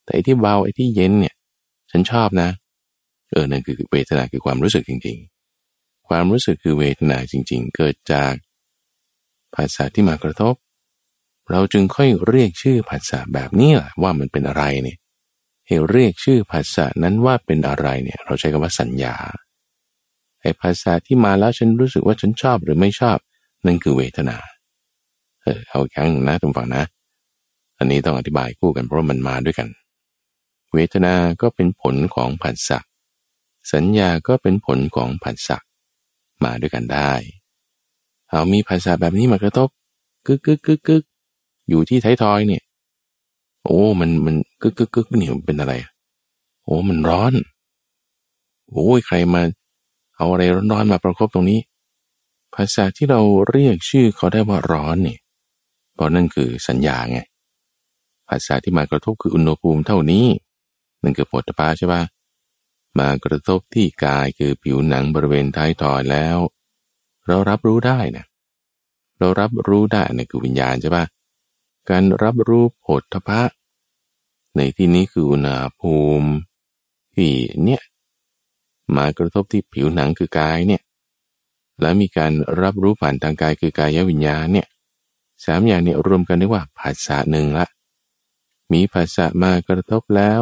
[0.04, 1.36] แต่ไอ้ที่เบาไอ้ที่เย็นเนี่ย
[1.91, 2.49] ฉันชอบนะ
[3.32, 5.17] เออนั่นคือเวทนาคือความรู้สึกจริง
[5.63, 8.34] ๆ ความรู้สึกคือเวทนาจริง ๆ เกิดจาก
[9.56, 10.56] ภาษาที่มากระทบ
[11.51, 14.97] เราจึงค่อยเรียกชื่อภาษาแบบนี้แหละว่ามันเป็นอะไรเนี่ย
[15.67, 19.15] ให้เรียกชื่อภาษานั้นว่าเป็นอะไรเนี่ย เราใช้คำว่าสัญญา
[20.41, 23.17] ไอ้ภาษาที่มาแล้วฉันรู้สึกว่าฉันชอบหรือไม่ชอบ
[23.65, 24.38] นั่นคือเวทนา
[25.43, 26.84] เออเอาอีกครั้งนะทุกฝั่งนะ
[27.78, 29.69] อันนี้ต้องอธิบายคู่กันเพราะมันมาด้วยกัน
[30.73, 32.80] เวทนา ก็เป็นผลของผัสสะ
[33.73, 35.58] สัญญาก็เป็นผลของผัสสะ
[36.43, 37.12] มาด้วยกันได้
[38.30, 39.69] เอามีภาษาแบบนี้มากระทบ
[40.25, 41.04] กึกกึกกึกกึก
[41.69, 42.63] อยู่ที่ท้ายทอยเนี่ย
[43.63, 45.73] โอ้ มัน มันกึกกึกกึกนี่มันเป็นอะไร
[46.63, 47.34] โอ้ มันร้อน
[48.71, 49.41] โอ้ยใครมา
[50.15, 51.60] เอาอะไรร้อนๆมาประคบตรงนี้
[52.56, 55.18] ภาษาที่เราเรียกชื่อเขาได้ว่าร้อนนี่
[55.94, 57.20] เพราะนั่นคือสัญญาไง
[58.30, 60.26] ภาษาที่มากระทบคืออุณหภูมิเท่านี้
[61.04, 62.04] นั่นคือปวดตาใช่ปะ
[63.00, 66.38] มากระทบที่กายคือผิวหนังบริเวณท้ายทอยแล้ว
[67.28, 68.26] เรารับรู้ได้นะ
[69.20, 71.06] เรารับรู้ได้นี่คือวิญญาณใช่ปะ
[71.89, 73.41] การรับรู้ผลทพะ
[74.56, 76.30] ในที่นี้คืออุณหภูมิ
[77.15, 77.32] ที่
[77.63, 77.82] เนี่ย
[78.96, 80.82] มากระทบที่ผิวหนังคือกายเนี่ย
[81.82, 84.68] แล้วมีการรับรู้ผ่านทางกายคือกายวิญญาณเนี่ย
[85.46, 87.66] สามอย่างเนี่ยรวมกันได้ว่าภาษาหนึ่งละ
[88.74, 90.42] มีภาษามากระทบแล้ว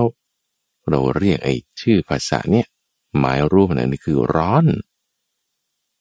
[0.90, 2.68] เราเรียกไอ้ชื่อภาษาเนี่ย
[3.20, 4.66] หมายรูปนั่นคือร้อน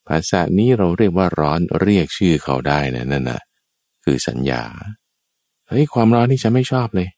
[0.09, 3.41] ภาษานี้เราเรียกว่าร้อนเรียกชื่อเขาได้นะนั่นนะ
[4.05, 4.63] คือสัญญา
[5.69, 7.09] เฮ้ยความร้อนนี่ฉันไม่ชอบเลย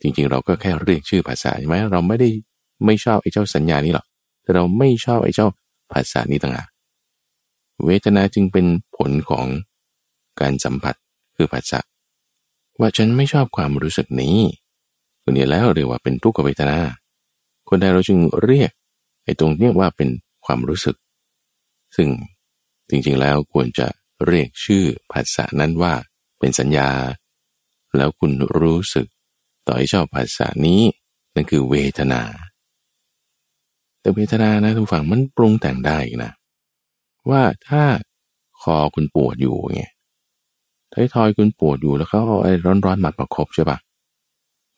[0.00, 2.28] จริงๆ เราก็แค่เรียกชื่อภาษาใช่ไหมเราไม่ได้
[2.84, 4.06] ไม่ชอบไอ้เจ้าสัญญานี้หรอก
[4.42, 5.46] แต่เราไม่ชอบไอ้เจ้า
[5.92, 6.68] ภาษานี้ต่างหาก
[7.86, 8.66] เวทนาจึงเป็น
[8.96, 9.46] ผลของ
[10.40, 10.94] การสัมผัส
[11.36, 11.80] คือผัสสะ
[12.80, 14.38] ว่าฉันไม่ชอบความรู้สึกนี้
[15.22, 16.78] คนนี้แล้วเรียกว่าเป็นทุกขเวทนา
[17.68, 18.70] คนใดเราจึงเรียก
[19.24, 20.08] ไอ้ตรงเนี้ยว่าเป็น
[20.44, 20.96] ความรู้สึก
[21.96, 22.08] ซึ่ง
[22.90, 23.86] จริงๆแล้วควรจะ
[24.26, 25.94] เรียกชื่อผัสสะนั้นว่า
[26.38, 26.90] เป็นสัญญา
[27.96, 29.06] แล้วคุณรู้สึก
[29.66, 30.82] ต่อให้ชอบภาษานี้
[31.34, 32.22] นั่นคือเวทนา
[34.00, 36.32] แต่เวทนานะทุกฝั่งมันปรุงแต่งได้นะ
[37.30, 37.82] ว่าถ้า
[38.62, 39.82] คอคุณปวดอยู่ไง
[40.92, 42.52] ท้ายทอยคุณปวดอยู่แล้วเขาเอาไอ้
[42.84, 43.78] ร้อนๆมาประคบใช่ปะ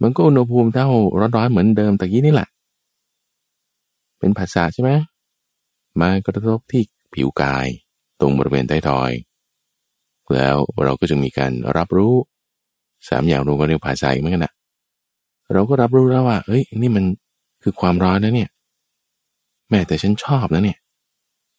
[0.02, 0.88] มันก็อุณหภูมิเท่า
[1.36, 2.48] ร้อนๆเหมือนเดิมตะกี้นี่แหละ
[4.18, 4.90] เป็นภาษาใช่ไหม
[6.00, 6.82] มากระทบที่
[7.14, 7.66] ผิวกาย
[8.20, 9.10] ตรงบริเวณท้ทอย
[10.34, 12.14] แล้วเราก็จะมีการรับรู้
[13.08, 14.52] สามอย่างรวมกันเรียกภาษาอีกเหมือนกันนะ
[15.52, 17.04] เราก็รับรู้แล้วว่า เอ้ย นี่มัน
[17.62, 18.50] คือความร้อนนะเนี่ย
[19.68, 20.78] แม่แต่ฉันชอบนะเนี่ย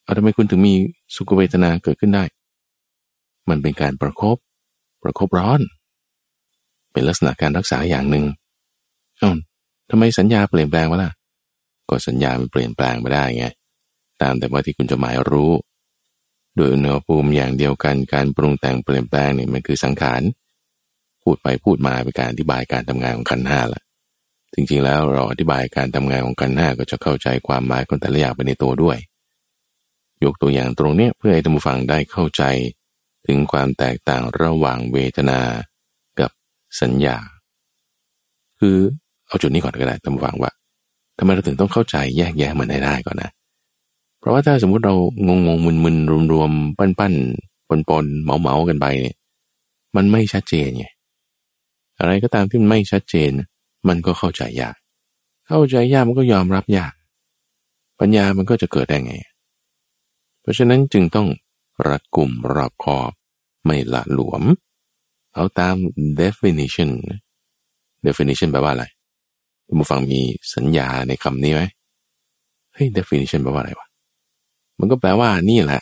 [0.04, 0.76] เอาทำไมคุณถึงมี
[1.16, 2.24] สุขเวทนาเกิดขึ้นได้
[3.50, 4.38] มันเป็นการประครบ
[5.04, 5.60] ประครบร้อน
[6.94, 8.26] เป็นลักษณะการรักษาอย่างหนึ่ง
[9.22, 9.36] อ้าว
[9.89, 11.12] ทำไมสัญญาเปลี่ยนแปลงวะล่ะ
[11.89, 13.46] ก็สัญญามันเปลี่ยนแปลงไม่ได้ไง
[14.22, 15.52] ตามแต่ว่าที่คุณจะหมายรู้
[16.56, 20.22] โดยอุณหภูมิอย่างเดียวกันการปรุงแต่งเปลี่ยนแปลงเนี่ยมันคือสังขาร
[21.24, 23.82] พูดไปพูดมาเป็นการอธิบายการทำงานของขันห้าละ
[24.54, 28.98] จริงๆแล้วเราอธิบายการทำงานของขันห้าก็จะเข้าใจความหมายของแต่ละอย่างไปในตัวด้วย
[30.25, 32.43] ยกตัวอย่างตรงนี้เพื่อให้ท่านผู้ฟังได้เข้าใจ
[33.27, 35.39] ถึงความแตกต่างระหว่างเวทนา
[36.19, 36.31] กับ
[36.81, 37.17] สัญญา
[38.59, 38.77] คือ
[39.27, 40.51] เอาจุดนี้ก่อนก็ได้ท่านผู้ฟังว่า
[41.17, 43.29] ทำไมเราถึงต้องเข้าใจแยกแยะมันให้ได้ก่อนนะ
[44.19, 44.95] เพราะว่าถ้าสมมุติเรา
[45.27, 47.13] งงงมึนมึนรวมรวมปั้นปั้น
[47.69, 49.17] ปนปนเมาเมากันไปเนี่ย
[49.95, 50.86] มันไม่ชัดเจนไง
[51.99, 53.31] อะไรก็ตามที่มันไม่ชัดเจน
[53.88, 54.75] มันก็เข้าใจยาก
[55.47, 56.93] เข้าใจยากมันก็ยอมรับยาก
[57.99, 59.15] ปัญญามันก็จะเกิดได้ไง
[60.43, 61.27] เพราะฉะนั้นจึงต้อง
[61.88, 63.12] รัดกลุ่มรอบคอบ
[63.65, 64.43] ไม่ละหลวม
[65.34, 65.75] เอาตาม
[66.21, 66.91] definition
[68.06, 68.86] definition แปลว่าอะไร
[69.79, 70.21] ผู้ฟังมี
[70.56, 71.62] สัญญาในคำนี้ไหม
[72.73, 73.88] เฮ้ย definition แปลว่าอะไรวะ
[74.79, 75.82] มันก็แปลว่านี่แหละ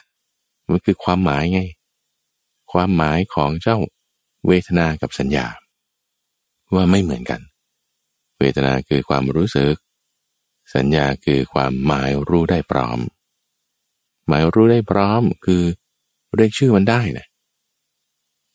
[0.72, 1.62] มันคือความหมายไง
[2.72, 3.78] ความหมายของเจ้า
[4.48, 5.48] เวทนากับสัญญา
[6.74, 7.42] ว่าไม่เหมือนกัน
[8.40, 9.76] เวทนาคือความรู้สึก
[10.76, 13.00] สัญญาคือความหมายรู้ได้พร้อม
[14.32, 15.64] หมายรู้ได้พร้อมคือ
[16.36, 17.26] เรียกชื่อมันได้นะ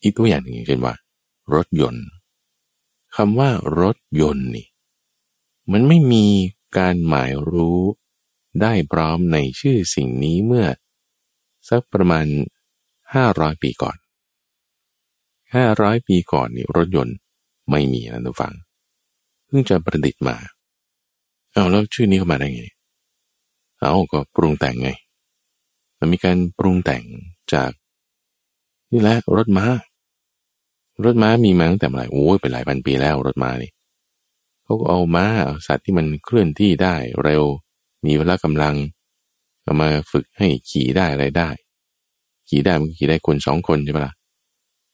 [0.03, 0.95] อีกตัวอย่างหนึ่งเช่นว่า
[1.55, 2.07] รถยนต์
[3.17, 4.67] คำว่ารถยนต์นี่
[5.73, 6.27] มันไม่มี
[6.79, 7.81] การหมายรู้
[8.63, 10.67] ได้พร้อมในชื่อสิ่งนี้เมื่อ
[11.69, 12.27] สักประมาณ
[13.15, 13.97] ห้าร้อยปีก่อน
[15.55, 17.17] ห้าร้อยปีก่อนนี่รถยนต์
[17.71, 18.55] ไม่มีนะทุกฝัง
[19.47, 20.37] เพิ่งจะประดิษฐ์มา
[21.53, 22.65] เอาแล้วชื่อนี้เข้ามาได้ไง
[23.79, 24.91] เอาก็ปรุงแต่งไง
[25.99, 27.05] มันมีการปรุงแต่ง
[27.53, 27.71] จาก
[28.93, 29.67] นี่แหละรถม้า
[31.05, 33.71] รถม้ามีมาตั้งแต่เมื่อไหร่โอ้ยเป็นหลายพันปีแล้วรถม้านี่
[34.65, 35.27] เขาก็เอาม้า
[35.67, 37.45] สัตว์ที่มันเคลื่อนที่ได้เร็ว
[38.05, 38.75] มีเวลากำลัง
[39.63, 41.51] เอามาฝึกให้ขี่ได้อะไรได้
[42.49, 44.15] ขี่ได้มันขี่ได้คนสองคนใช่ปะละ่ะ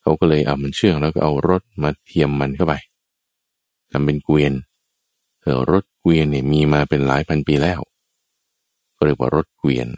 [0.02, 2.74] เขาก็เลยเอามันเชื่องแล้วก็เอารถมาเทียมมันเข้าไป
[3.90, 4.52] ทำเป็นเกวียน
[5.42, 7.80] เออรถเกวียนเนี่ยมีมาเป็นหลายพันปีแล้ว
[8.96, 9.88] ก็เรียกว่ารถเกวียน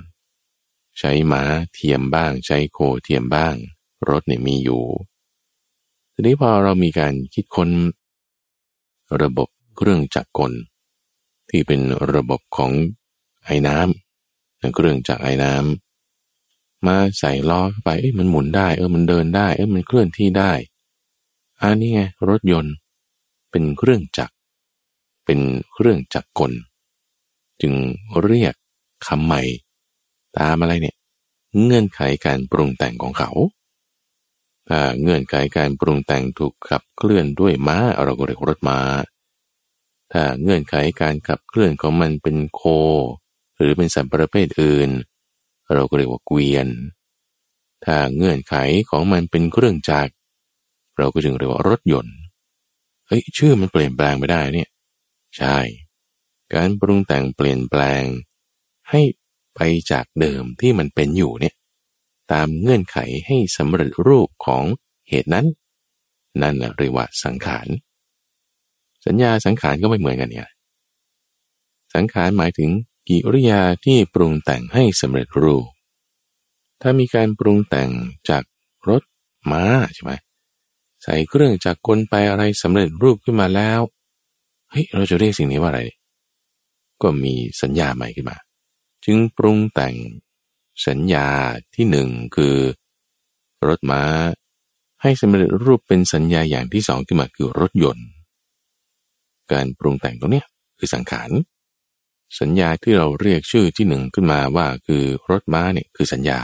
[0.98, 1.42] ใช้ม้า
[1.74, 3.54] เทียมบ้าง ใช้โคเทียมบ้าง
[4.08, 4.84] รถเนี่ยมีอยู่
[6.12, 7.70] ทีนี้พอเรามีการคิดค้น
[9.22, 10.52] ระบบเครื่องจักรกล
[11.50, 11.80] ที่เป็น
[12.14, 12.72] ระบบของ
[13.44, 20.52] ไอ้น้ำเครื่องจักรไอ้น้ำมาใส่ล้อเข้าไปเอ้ยมันหมุนได้ เออมันเดินได้ เออมันเคลื่อนที่ได้
[21.60, 22.74] อันนี้ไงรถยนต์
[23.50, 24.34] เป็นเครื่องจักร
[25.24, 25.40] เป็น
[25.72, 26.52] เครื่องจักรกล
[27.60, 27.72] จึง
[28.24, 28.54] เรียก
[29.06, 29.42] คำใหม่
[30.38, 30.96] ตามอะไรเนี่ย
[31.64, 33.30] เงื่อนไขการปรุงแต่งของเขา
[34.68, 38.80] ถ้าเงื่อนไขการปรุงแต่งถูกขับเคลื่อนด้วยม้าเราก็เรียกรถม้า
[40.12, 42.62] ถ้าเงื่อนไขการขับเคลื่อนของมันเป็นโค
[43.56, 44.90] หรือเป็นสัตว์ประเภทอื่น
[45.74, 46.68] เราก็เรียกว่าเกวียน
[47.84, 48.54] ถ้าเงื่อนไข
[48.90, 50.12] ของมันเป็นเครื่องจักร
[50.98, 52.16] เราก็จึงเรียกว่ารถยนต์
[53.06, 54.68] เฮ้ยชื่อมันเปลี่ยนแปลงไม่ได้เนี่ย
[55.36, 55.56] ใช่
[56.54, 58.02] การปรุงแต่งเปลี่ยนแปลง
[58.90, 59.00] ให้
[59.54, 61.54] ไปจากเดิมที่มันเป็นอยู่เนี่ย
[62.32, 64.64] ตามเงื่อนไขให้สำเร็จรูปของ
[65.08, 65.46] เหตุนั้น
[66.40, 67.66] นั่นเรียกว่าสังขาร
[69.06, 70.50] สัญญาสังขารก็ไม่เหมือนกันเนี่ย
[71.94, 72.70] สังขารหมายถึง
[73.08, 75.66] กิริยาที่ปรุงแต่งให้สำเร็จรูป
[76.80, 77.90] ถ้ามีการปรุงแต่ง
[78.28, 78.42] จาก
[78.88, 79.02] รถ
[79.50, 79.64] ม้า
[79.94, 80.12] ใช่ไหม
[81.02, 83.80] ใส่เครื่องจากกลไปอะไรสำเร็จรูปขึ้นมาแล้ว
[84.70, 85.82] เฮ้ยเราจะเรียกสิ่งนี้ว่าอะไร
[87.02, 88.36] ก็มีสัญญาใหม่ขึ้นมา
[89.04, 89.96] จึงปรุงแต่ง
[90.86, 91.28] สัญญา
[91.74, 92.56] ที่หนึ่งคือ
[93.66, 94.02] รถม้า
[95.02, 98.06] ให้สำเร็จรูปเป็นสัญญาอย่างที่สองขึ้นมาคือรถยนต์
[99.52, 100.44] การปรุงแต่งตรงนี้
[100.78, 101.30] คือสังขาร
[102.40, 106.40] สัญญาที่เราเรียกชื่อที่หนึ่งขึ้นมาว่าคือรถม้าเนี่ยคือสัญญา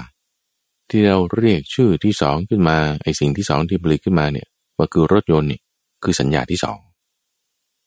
[0.90, 5.60] ที่เราเรียกชื่อที่สองขึ้นมาไอสิ่งที่สองที่ผลิตขึ้นมาเนี่ยว่าคือรถยนต์นี่
[6.02, 6.78] คือสัญญาที่สอง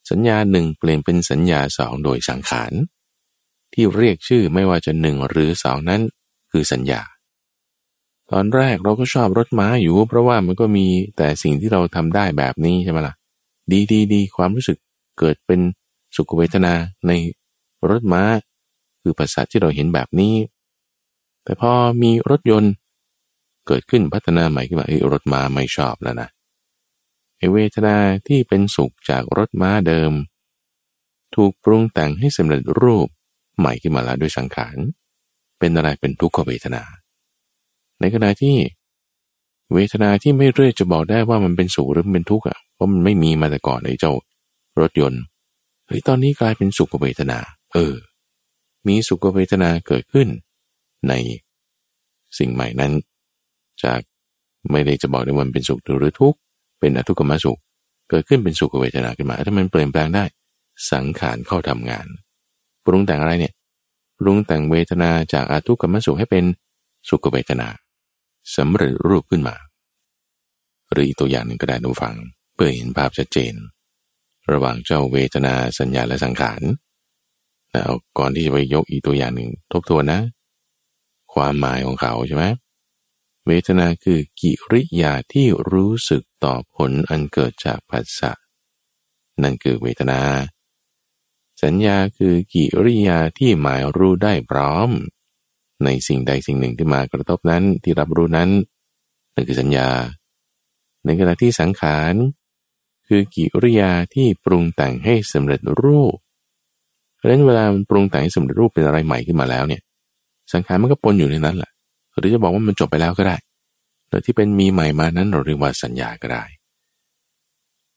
[0.10, 2.72] สัญญาหนึ่งเปลี่ยนเป็นสัญญาสองโดยสังขาร
[3.74, 6.02] ที่เรียกชื่อไม่ว่าจะหนึ่งหรือสองนั้น
[6.52, 7.02] คือสัญญา
[8.32, 10.86] ตอนแรกเราก็ชอบรถม้าอยู่ เพราะว่ามันก็มี
[11.18, 13.16] แต่สิ่งที่เราทำได้แบบนี้ใช่ไหมละ่ะ
[13.72, 14.78] ดีดีดีความรู้สึก
[15.20, 15.60] เกิดเป็น
[16.16, 16.74] สุขเวทนา
[17.08, 17.12] ใน
[17.90, 18.24] รถม้า
[19.02, 20.36] คือภาษาที่เราเห็นแบบนี้
[21.44, 22.74] แต่พอมีรถยนต์
[23.68, 26.30] เกิดขึ้นพัฒนาใหม่ขึ้นมาเอ้รถม้าไม่ชอบแล้วนะ
[27.38, 27.96] ไอเวทนา
[28.28, 30.12] ที่เป็นสุขจากรถม้าเดิม
[31.36, 33.08] ถูกปรุงแต่งให้สำเร็จรูป
[33.60, 34.78] ใหม่ขึ้นมาแล้วด้วยสังขาร
[35.60, 36.84] เป็นอะไรเป็นทุกขเวทนา
[38.00, 38.56] ในขณะที่
[39.74, 44.13] เวทนาที่ไม่เรื่อยจะบอกได้ว่ามันเป็นสุขหรือเป็นทุกข์อะเพราะมันไม่มีมาแต่ก่อนไอ้เจ้า
[44.82, 45.22] รถยนต์
[45.88, 47.39] เฮ้ยตอนนี้กลายเป็นสุขเวทนา
[47.74, 47.94] เออ
[48.88, 50.28] มีสุขเวทนาเกิดขึ้น
[51.08, 51.13] ใน
[52.38, 52.94] สิ่งใหม่นั้น
[53.84, 54.00] จาก
[54.72, 56.38] ไม่ได้จะบอกได้ว่ามันเป็นสุขหรือทุกข์
[56.80, 57.60] เป็นอทุกขมสุข
[58.10, 60.24] เกิดขึ้นเป็นสุขเวทนาขึ้นมา ถ้ามันเปลี่ยนแปลงได้
[60.92, 62.08] สังขารเข้าทำงาน
[62.86, 63.54] ปรุงแต่งอะไรเนี่ย
[64.19, 66.46] ปรุงแต่งเวทนาจากอาทุกขมสุขให้เป็น
[67.10, 67.67] สุขเวทนา
[68.56, 69.56] สำเร็จรูปขึ้นมา
[70.91, 72.15] หรืออีกตัวอย่างหนึ่งก็ได้ดูฟัง
[72.54, 73.54] เพื่อเห็นภาพชัดเจน
[74.52, 76.62] ระหว่างเจ้าเวทนาสัญญาและสังขาร
[77.72, 80.22] แล้วก่อนที่จะไปยกอีกตัวอย่างหนึ่งทบทวนนะ
[81.34, 82.46] ความหมายของเขาใช่ไหม
[83.48, 88.32] เวทนาคือกิริยาที่รู้สึกต่อผลอันเกิดจากภาษะ
[89.43, 90.19] นั่นคือเวทนา
[91.63, 94.89] สัญญาคือกิริยาที่หมายรู้ได้พร้อม
[95.84, 98.49] ในสิ่งใดสิ่งหนึ่งที่มากระทบนั้นที่รับรู้นั้น
[99.36, 99.89] นั่นคือสัญญา
[101.06, 102.13] ในขณะที่สังขาร
[103.08, 106.15] คือกิริยาที่ปรุงแต่งให้สำเร็จรูป
[107.15, 109.82] เพราะฉะนั้นเวลามันปรุงแต่งให้สำเร็จรูปเป็นอะไรใหม่ขึ้นมาแล้วเนี่ย
[110.54, 111.71] สังขารมันก็ปนอยู่ในนั้นแหละ
[112.17, 113.38] หรือจะบอกว่ามันจบไปแล้วก็ได้
[114.08, 116.43] หรือที่เป็นมีใหม่มานั้นเราเรียกว่าสัญญาก็ได้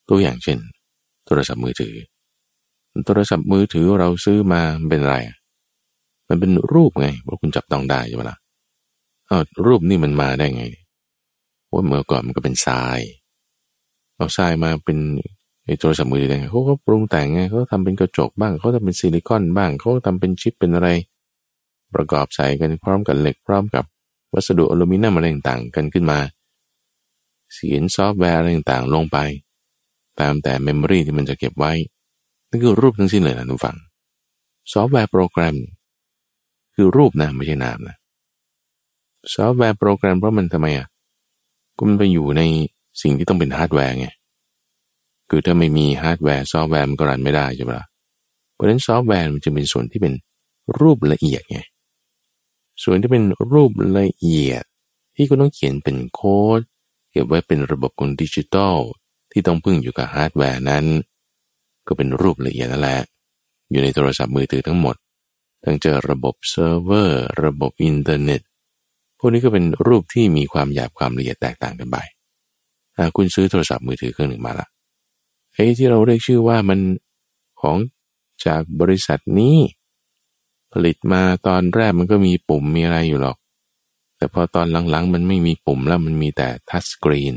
[0.08, 0.58] ตัวอย่างเช่น
[1.26, 1.94] โทรศัพท์มือถือ
[3.04, 5.16] โทรศัพท์มือถือเราซื้อมาเป็นอะไร
[6.28, 8.38] มันเป็นรูปไงเพราะคุณจับต้องได้ใช่ไหมล่ะ
[9.30, 10.64] อ้ารูปนี่มันมาได้ไง
[11.72, 13.00] ว่าเมื่อก่อนมันก็เป็นทราย
[14.16, 14.98] เอาทรายมาเป็น
[15.64, 20.88] ไอ้โทรศัพท์มือถือได้ไงเขาก็ปรุงแต่งไงเขาทำเป็นกระจกบ้างเขาทำเป็นซิลิคอนบ้างเขาทำเป็นชิปเป็นอะไร
[21.94, 23.84] ประกอบใส่กันพร้อมกับเหล็กพร้อมกับ
[24.34, 26.18] วัสดุอลูมิเนียมอะไรต่างๆกันขึ้นมา
[27.54, 29.18] เขียนซอฟต์แวร์อะไรต่างๆลงไป
[30.20, 31.72] ตามแต่ memory ที่มันจะเก็บไว้
[32.48, 33.76] นั่นคือรูปทั้งสิ้นเลยนะทุกฝั่ง
[34.72, 35.56] ซอฟต์แวร์โปรแกรม
[36.74, 37.96] คือรูปนะไม่ใช่นามนะ
[39.34, 40.86] ซอฟต์แวร์โปรแกรมเพราะมันทำไมอะ
[41.76, 42.42] ก็มันไปอยู่ใน
[43.02, 44.08] สิ่งที่ต้องเป็นฮาร์ดแวร์ไง
[45.30, 47.86] คือถ้าไม่มีฮาร์ดแวร์ซอฟต์แวร์มันก็ run ไม่ได้ใช่ไหมล่ะ
[48.52, 50.14] เพราะฉะนั้นซอฟต์แวร์มันจะเป็นส่วนที่เป็น
[50.80, 51.60] รูปละเอียดไง
[52.82, 54.64] ส่วนที่เป็นรูปละเอียด
[55.16, 56.60] ที่คุณต้องเขียนเป็นโค้ด
[57.10, 58.76] เก็บไว้เป็นระบบของดิจิตอล
[59.32, 60.84] ที่ต้องพึ่งอยู่กับฮาร์ดแวร์นั้น
[61.88, 62.98] ก็เป็นรูปละเอียดนั่นแหละ
[63.70, 64.96] อยู่ในโทรศัพท์มือถือทั้งหมด
[65.64, 68.40] ทั้งเจอระบบเซิร์ฟเวอร์ ระบบอินเทอร์เน็ต
[69.18, 71.98] พวกนี้ก็เป็นรูปที่มีความหยาบความละเอียดแตกต่างกันไป
[73.16, 74.68] คุณซื้อโทรศัพท์มือถือเครื่องหนึ่งมาละ
[75.52, 76.80] ไอ้ที่เราเรียกชื่อว่ามัน
[77.60, 77.78] ของ
[78.46, 79.56] จากบริษัทนี้
[80.72, 83.36] ผลิตมาตอนแรกมันก็มีปุ่มมีอะไรอยู่หรอก
[84.16, 87.34] แต่พอตอนหลังๆ มันไม่มีปุ่มแล้วมันมีแต่ทัชสกรีน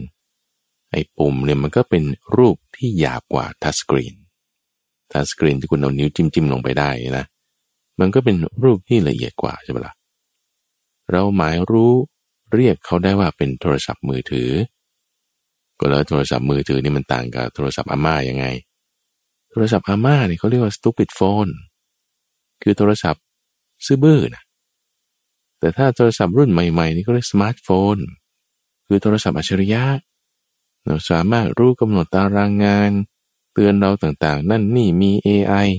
[0.92, 2.04] ไอ้ปุ่มเนี่ยมันก็เป็น
[2.36, 4.16] รูปที่หยาบกว่าทัชสกรีน
[5.12, 7.26] ทัชสกรีนที่คุณเอานิ้วจิ้มจิ้มลงไปได้นะ
[8.00, 9.94] มันก็เป็นรูปที่ละเอียดกว่าใช่ไหมละ่ะ
[11.12, 11.94] เราหมายรู้
[12.54, 14.50] เรียกเขาได้ว่าเป็นโทรศัพท์มือถือ
[15.80, 18.46] ก็แล้วโทรศัพท์มือถือนี่มันต่างกับโทรศัพท์อาม่ายังไง
[19.52, 21.52] โทรศัพท์อาม่าเนี่ยเขาเรียกว่า stupid phone
[22.64, 23.24] คือโทรศัพท์
[23.86, 24.44] ซื่อบื้อนะ
[25.60, 27.98] แต่ถ้าโทรศัพท์รุ่นใหม่ๆนี่ก็เรียกสมาร์ทโฟน
[28.88, 29.84] คือโทรศัพท์อัจฉริยะ
[30.86, 32.92] เราสามารถรู้กำหนดตารางงาน
[33.54, 35.70] เตือนเราต่างๆ นั่นนี่มี AI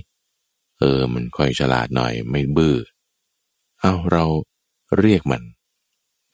[0.78, 2.76] เออมันค่อยฉลาดหน่อยไม่บื้อ
[3.80, 4.24] เอาเรา
[4.98, 5.42] เรียกมัน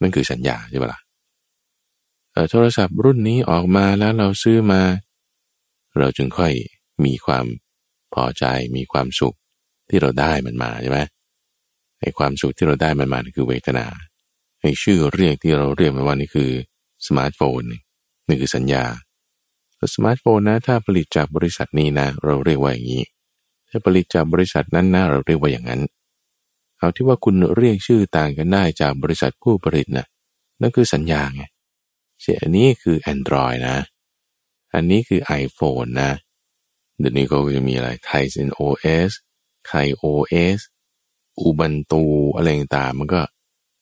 [0.01, 4.83] มันคือสัญญาใช่ปะล่ะโทรศัพท์รุ่นนี้ออกมาแล้วเราซื้อมา
[5.99, 6.53] เราจึงค่อย
[7.05, 7.47] มีความ
[8.15, 8.45] พอใจ
[8.77, 9.37] มีความสุข
[9.89, 11.01] ที่เราได้มันมาใช่ไหม
[12.01, 13.87] ไอ้ความสุขที่เราได้มันมาคือเวทนา
[14.61, 16.51] ไอ้ชื่อเรียกที่เราเรียกมันว่านี่คือ
[17.07, 17.63] สมาร์ทโฟน
[18.29, 18.85] นี่คือสัญญา
[19.95, 23.05] สมาร์ทโฟนนะถ้าผลิตจากบริษัทนี้นะ เราเรียกว่าอย่างนี้
[23.69, 25.83] ถ้าผลิตจากบริษัทนั้นนะเราเรียกว่าอย่างนั้น
[26.79, 30.07] เอาที่ว่าคุณเรียกชื่อต่างกันได้จากบริษัทผู้ผลิตนะ
[30.61, 31.43] นั่นคือสัญญาไง
[32.21, 33.77] เช่นอันนี้คือ Android นะ
[34.75, 36.11] อันนี้คือ iPhone นะ
[36.99, 39.11] เดี๋ยวนี้ก็จะมีอะไรไทเซน OS
[39.67, 40.59] ไคโ OS
[41.39, 42.03] อูบันตู
[42.35, 43.23] อะไรต่างมันก็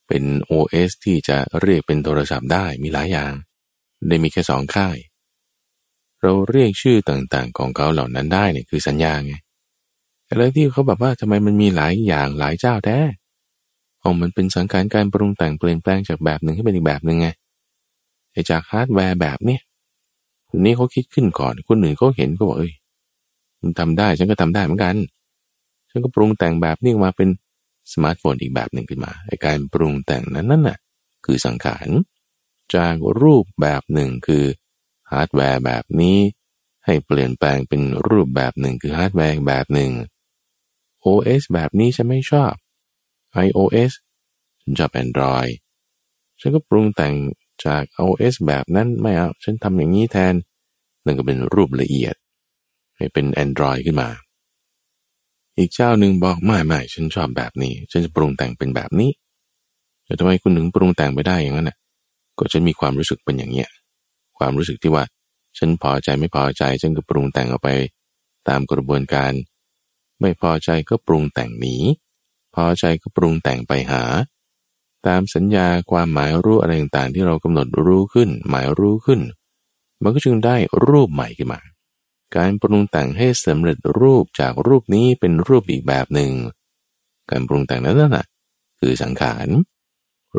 [0.09, 3.33] เป็น OS ที่จะเรียกเป็นโทรศัพท์ได้มีหลายอย่าง
[4.09, 4.97] ได้มีแค่สองค่าย
[6.25, 9.35] เราเรียกชื่อต่างๆ ของเขาเหล่านั้นได้เนี่ยคือสัญญาไง
[10.37, 12.99] แล้วที่เขาแบบว่าทำไมมันมีหลายอย่างหลายเจ้าแท้
[14.03, 17.29] อ๋อมันเป็นสังขารการปรุงแต่งเปลี่ยนแปลงจากแบบหนึ่งให้เป็นอีกแบบหนึ่งไง
[18.33, 19.61] ไอจากฮาร์ดแวร์แบบเนี้ย
[20.49, 22.73] คนนี้เขาคิดขึ้นก่อน คนอื่นเขาเห็นก็บอกเอ้ย
[23.61, 24.97] มันทำได้ฉันก็ทำได้เหมือนกัน
[25.91, 27.29] ฉันก็ปรุงแต่งแบบนี้มาเป็น
[27.93, 30.79] สมาร์ทโฟนอีกแบบหนึ่งขึ้นมาไอการปรุงแต่งนั้นนั่นน่ะ
[31.25, 31.89] คือสังขาร
[32.75, 34.45] จากรูปแบบหนึ่งคือ
[35.13, 36.19] ฮาร์ดแวร์แบบนี้
[36.85, 39.91] ให้เปลี่ยนแปลงเป็นรูปแบบหนึ่งคือฮาร์ดแวร์แบบหนึ่ง
[41.07, 42.53] OS แบบนี้ฉันไม่ชอบ
[43.47, 43.93] iOS
[44.63, 45.53] ฉันชอบ Android
[46.41, 47.15] ฉันก็ปรุงแต่ง
[47.65, 50.35] จาก OS แบบนั้นไม่เอา ฉันทำอย่างนี้แทน
[51.05, 52.15] นั่นก็เป็นรูปละเอียด
[52.97, 54.11] ให้เป็น Android ขึ้นมา
[55.59, 59.11] อีกเจ้าหนึ่งบอกไม่ไม่ฉันชอบแบบนี้ ฉันจะปรุงแต่งเป็นแบบนี้
[60.05, 61.77] แต่ทำไมคุณถึงปรุงแต่งไปได้อย่างนั้นน่ะ
[62.39, 63.69] ก็ฉันมีความรู้สึกเป็นอย่างเนี้ย
[64.45, 65.05] ความรู้สึกที่ว่า
[65.59, 67.71] ฉันพอใจไม่พอใจฉันก็ปรุงแต่งออกไป
[68.49, 69.33] ตามกระบวนการ
[70.21, 71.77] ไม่พอใจก็ปรุงแต่งหนี
[72.55, 74.03] พอใจก็ปรุงแต่งไปหา
[75.07, 79.21] ตามสัญญาความหมายรู้อะไรต่างๆที่เรากำหนดรู้ขึ้น หมายรู้ขึ้น
[80.03, 81.61] มันก็จึงได้รูปใหม่ขึ้นมา
[82.37, 86.33] การปรุงแต่งให้สำเร็จรูปจากรูปนี้เป็นรูปอีกแบบหนึ่ง
[87.31, 88.27] การปรุงแต่งนั้นน่ะ
[88.81, 89.49] คือสังขาร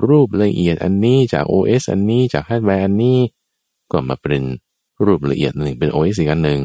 [0.07, 3.19] รูปละเอียดอันนี้จาก OS อันนี้จากฮาร์ดแวร์อันนี้
[3.91, 4.43] ก็มาเป็น
[5.05, 6.61] รูปละเอียดหนึ่งเป็น OS อีกอันหนึ่ง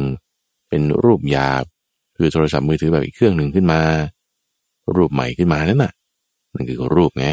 [0.68, 1.64] เป็นรูปหยาบ
[2.16, 3.80] คือโทรศัพท์มือถือแบบอีกเครื่องหนึ่งขึ้นมา
[4.96, 5.92] รูปใหม่ขึ้นมานั่นน่ะ
[6.54, 7.26] นั่นคือรูปไง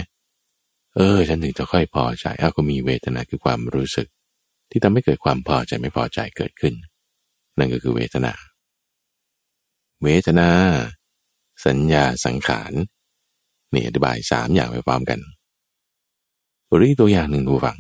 [0.96, 4.08] เออฉันถึงจะค่อยพอใจอ้าก็มีเวทนาคือความรู้สึก
[4.70, 6.74] ที่ทำให้เกิดความพอใจไม่พอใจเกิดขึ้น
[7.58, 8.34] นั่นก็คือเวทนา
[10.04, 10.50] เวทนา
[11.66, 12.74] สัญญาสังขาร
[13.74, 15.20] นี่อธิบายสามอย่างไปพร้อมกัน
[16.76, 17.78] หรือตัวอย่างหนึ่งดูฟัง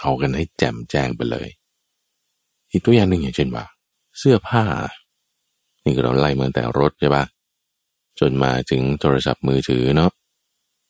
[0.00, 1.48] เอากันให้แจ่มแจ้งไปเลย
[2.70, 3.64] อีกตัวอย่างหนึ่งอย่างเช่นว่า
[4.18, 4.64] เสื้อผ้า
[5.84, 7.24] นี่ก็เราไล่มาแต่รถใช่ปะ
[8.20, 10.10] จนมาถึงโทรศัพท์มือถือเนาะ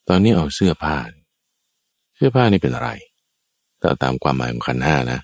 [0.08, 0.96] ตอนนี้เอาเสื้อผ้า
[2.16, 2.90] เสื้อผ้านี่เป็นอะไร
[3.80, 5.20] แต่ตามความหมายของขันห้านะ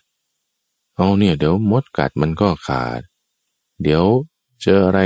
[0.96, 3.00] เอาเนี่ยเดี๋ยวมดกัดมันก็ขาด
[3.82, 4.04] เดี๋ยว
[4.62, 5.00] เจออะไร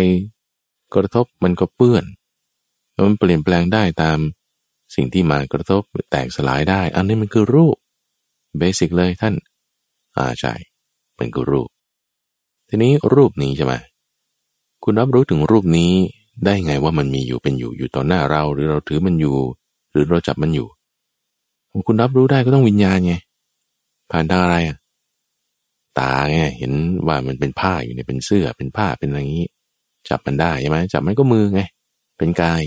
[0.94, 2.04] กระทบมันก็เปื้อน
[2.92, 4.18] แล้วมันเปลี่ยนแปลงได้ตาม
[4.94, 7.76] สิ่งที่มากระทบแตกสลายได้ อันนี้มันคือรูป
[8.58, 9.34] เบสิกเลยท่าน
[10.16, 10.52] อาใช่
[11.18, 11.68] มันคือรูป
[12.68, 13.74] ทีนี้รูปนี้ใช่ไหม
[14.84, 15.92] คุณรับรู้ถึงรูปนี้
[16.44, 19.36] ได้ไงว่ามันมีอยู่เป็นอยู่อยู่ต่อหน้าเรา หรือเราถือมันอยู่
[19.90, 20.68] หรือเราจับมันอยู่
[21.86, 23.14] คุณรับรู้ได้ก็ต้องวิญญาณไง
[24.10, 24.76] ผ่านทางอะไรอะ
[25.98, 26.72] ตาไงเห็น
[27.06, 29.48] ว่ามันเป็นผ้าอยู่ในเป็นเสื้อเป็นผ้าเป็นอะไรอย่างนี้
[30.08, 31.60] จับมันได้ใช่ไหมจับมันก็มือไง
[32.18, 32.62] เป็นกาย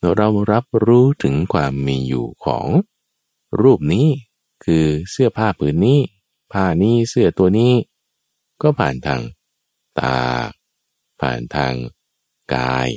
[0.00, 2.66] เรารับรู้ถึงความมีอยู่ของ
[3.62, 4.06] รูปนี้
[4.64, 6.00] คือเสื้อผ้าผืนนี้
[6.52, 7.72] ผ้านี้เสื้อตัวนี้
[8.62, 9.20] ก็ผ่านทาง
[10.00, 10.16] ตา
[11.20, 11.74] ผ่านทาง
[12.54, 12.88] กาย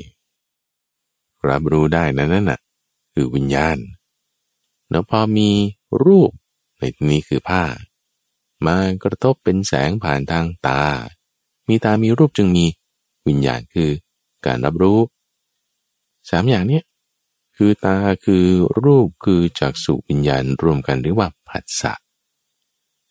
[1.50, 2.60] รับรู้ได้นั่นน่ะ
[3.14, 3.78] คือวิญญาณ
[4.90, 5.50] แล้วพอมี
[6.04, 6.32] รูป
[6.78, 7.64] ในที่นี้คือผ้า
[8.66, 10.84] มากระทบเป็นแสงผ่านทางตา
[11.68, 12.66] มีตามีรูปจึงมี
[13.28, 13.90] วิญญาณคือ
[14.46, 15.00] การรับรู้
[16.30, 16.82] สามอย่างนี้
[17.58, 18.46] คือตาคือ
[18.84, 21.94] รูปคือจักษุวิญญาณรวมกันหรือว่าผัสสะ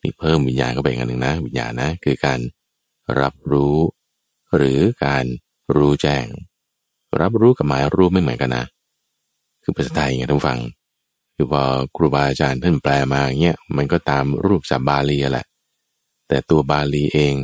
[0.03, 2.41] นี่เพิ่มวิญญาณเข้าไปอีกอันหนึ่งนะวิญญาณนะคือการ
[3.21, 3.77] รับรู้
[4.57, 5.25] หรือการ
[5.77, 6.27] รู้แจ้ง
[7.21, 8.65] รับรู้กับหมายรู้ไม่เหมือนกันนะ
[9.63, 10.59] คือภาษาไทยไงท่านฟัง
[11.35, 11.63] คือพอ
[11.97, 15.47] ครูบาอาจารย์ท่านแปลมาเงี้ยมันก็ตามรูปสับบาลีแหละ
[16.29, 17.35] แต่ตัวบาลีเอง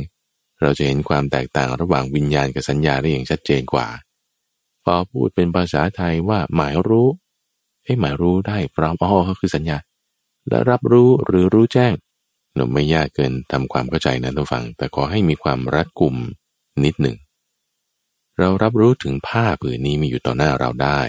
[0.61, 3.87] เราจะเห็นความแตกต่างระหว่างวิญญาณกับสัญญาได้อย่างชัดเจนกว่า
[4.83, 7.09] พอพูดเป็นภาษาไทยว่าหมายรู้
[7.83, 9.77] เอ้หมายรู้ได้พร้อมอ๋อก็คือสัญญา
[10.47, 11.93] และรับรู้หรือรู้แจ้ง
[12.55, 16.15] หนุ่มไม่ยากเกินทำความเข้าใจนะท่านฟัง แต่ขอให้มีความรัดกุม
[16.83, 17.17] นิดหนึ่ง
[18.39, 21.01] เรารับรู้ถึงผ้าผืนนี้มีอยู่ต่อหน้าเราได้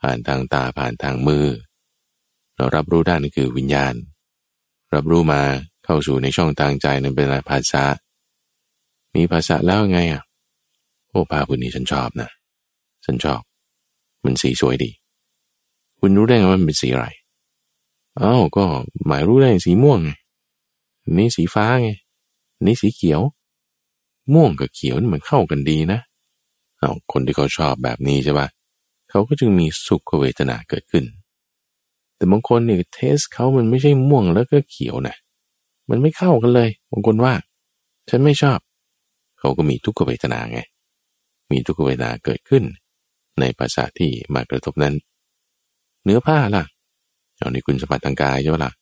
[0.00, 1.46] ผ่านทางตาผ่านทางมือ
[2.56, 3.94] เรารับรู้ได้นั่นคือวิญญาณ
[4.94, 5.42] รับรู้มา
[5.84, 7.84] เข้าสู่ในช่องทางใจนั้นเป็นภาษา
[9.14, 10.22] มีภาษาแล้วไงอะ
[11.08, 12.30] โอ้ผ้าผืนนี้ฉันชอบนะ
[13.10, 13.42] ฉันชอบ
[14.24, 14.90] มันสีสวยดี
[15.98, 17.06] คุณรู้ได้ไงว่ามันเป็นสีอะไร
[18.20, 18.64] อ้าวก็
[19.06, 20.10] หมายรู้ได้สีม่วงไง
[21.16, 21.90] นี่สีฟ้าไง
[22.64, 23.20] นี่สีเขียว
[24.34, 26.00] ม่วงกับเขียวนี่มันเข้ากันดีนะ
[26.78, 28.48] เอาคนที่เขาชอบแบบนี้ใช่ปะ
[29.10, 31.04] เขาก็จึงมีสุขเวทนาเกิดขึ้น
[32.16, 35.16] แต่บางคนเนี่ยเทสเขามันไม่ใช่ม่วงแล้วก็เขียวนะ
[35.90, 37.34] มันไม่เข้ากันเลยบางคนว่า
[38.10, 38.58] ฉันไม่ชอบ
[39.38, 40.60] เขาก็มีทุกขเวทนาไง
[41.50, 42.64] มีทุกขเวทนาเกิดขึ้น
[43.40, 44.94] ในภาษาที่มากระทบนั้น
[46.04, 46.64] เนื้อผ้าล่ะ
[47.36, 48.72] เอานี่คุณสมผัสทางกายใช่ไหมล่ะ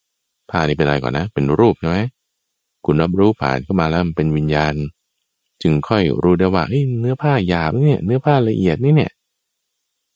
[0.50, 1.98] ผ้านี่เป็นอะไรก่อนนะ เป็นรูปใช่ไหม
[2.86, 4.74] คุณรับรู้ผ่านเข้ามาแล้วมันเป็นวิญญาณ
[5.62, 6.64] จึงค่อยรู้ได้ว่า
[7.00, 9.12] เนื้อผ้าหยาบเนี่ยเนื้อผ้าละเอียดนี่เนี่ย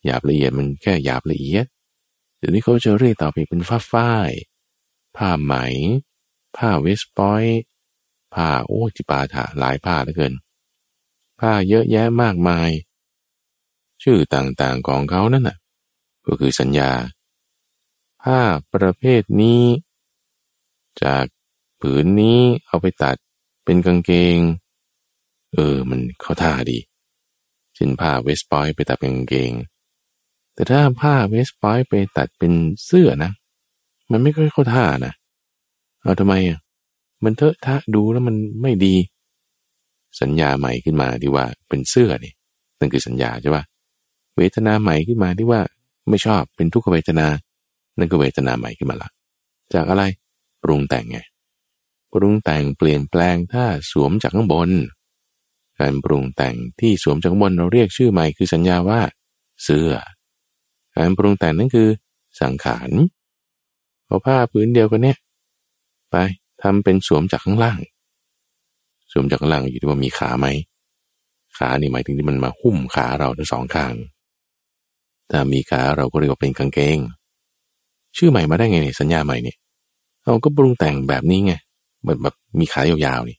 [0.04, 1.66] หยาบละเอียดมันแค่หยาบละเอียด
[2.38, 4.30] เดี๋ยวนี้เขาจะเรียกต่อไปเป็นผ้าฝ้าย
[5.16, 5.54] ผ้าไหม
[6.56, 7.44] ผ้าเวสปอย
[8.34, 10.32] ผ้าโอ้จิปาถะหลายผ้าเหลือเกิน
[11.40, 12.70] ผ้าเยอะแยะมากมาย
[14.02, 15.56] ชื่อต่างๆของเขานั่นน่ะ
[16.26, 16.90] ก็คือสัญญา
[18.22, 18.40] ผ้า
[18.74, 19.62] ประเภทนี้
[21.02, 21.24] จาก
[21.80, 23.16] ผืนนี้เอาไปตัด
[23.64, 24.38] เป็นกางเกง
[25.52, 26.78] เออ มันเข้าท่าดี
[27.74, 29.52] เช่นผ้าเวสปอยท์ไปตัดเป็นกางเกง
[30.54, 32.52] แต่ถ้าผ้าเวสปอยท์ไปตัดเป็น
[32.84, 33.30] เสื้อนะ
[34.10, 35.12] มันไม่ค่อยเข้าท่านะ
[36.02, 36.58] เอาทำไมอะ
[37.24, 38.94] มันเทอะทะดูแล้วมันไม่ดี
[40.20, 42.32] สัญญาใหม่ขึ้นมาที่ว่าเป็นเสื้อนี่
[42.78, 43.64] นั่นคือสัญญาใช่ปะ
[44.36, 45.60] เวทนาใหม่ขึ้นมาที่ว่า
[46.08, 47.26] ไม่ชอบเป็นทุกขเวทนา
[47.98, 49.10] นั่นก็เวทนาใหม่ขึ้นมาละ
[49.74, 50.02] จากอะไร
[50.62, 51.18] ปรุงแต่งไง
[52.12, 54.70] ปรุงแต่งเปลี่ยนแปลงถ้าสวมจากข้างบน
[55.78, 59.00] การปรุงแต่งที่สวมจากข้างบนเราเรียกชื่อใหม่คือสัญญาว่า
[59.64, 59.92] เสื้อ
[60.96, 61.88] การปรุงแต่งนั่นคือ
[62.40, 62.90] สังขาร
[64.04, 65.18] เอาผ้าพื้นเดียวกันเนี่ย
[66.10, 66.16] ไป
[66.62, 67.80] ทำเป็นสวมจากข้างล่าง
[69.12, 70.46] สวมจากข้างล่างอยู่ที่ว่ามีขาไหม
[71.58, 73.94] ขานี่หมายถึงที่มันมาหุ้มขาเราทั้งสองข้าง
[75.32, 76.98] ถ้ามีขาเราก็เรียกว่าเป็นกางเกง
[78.16, 79.56] ชื่อใหม่มาได้ไงเนี่ยสัญญาใหม่เนี่ย
[80.24, 81.52] เราก็ปรุงแต่งแบบนี้ไง
[82.04, 83.36] แบบแบบมีขายาวๆนี่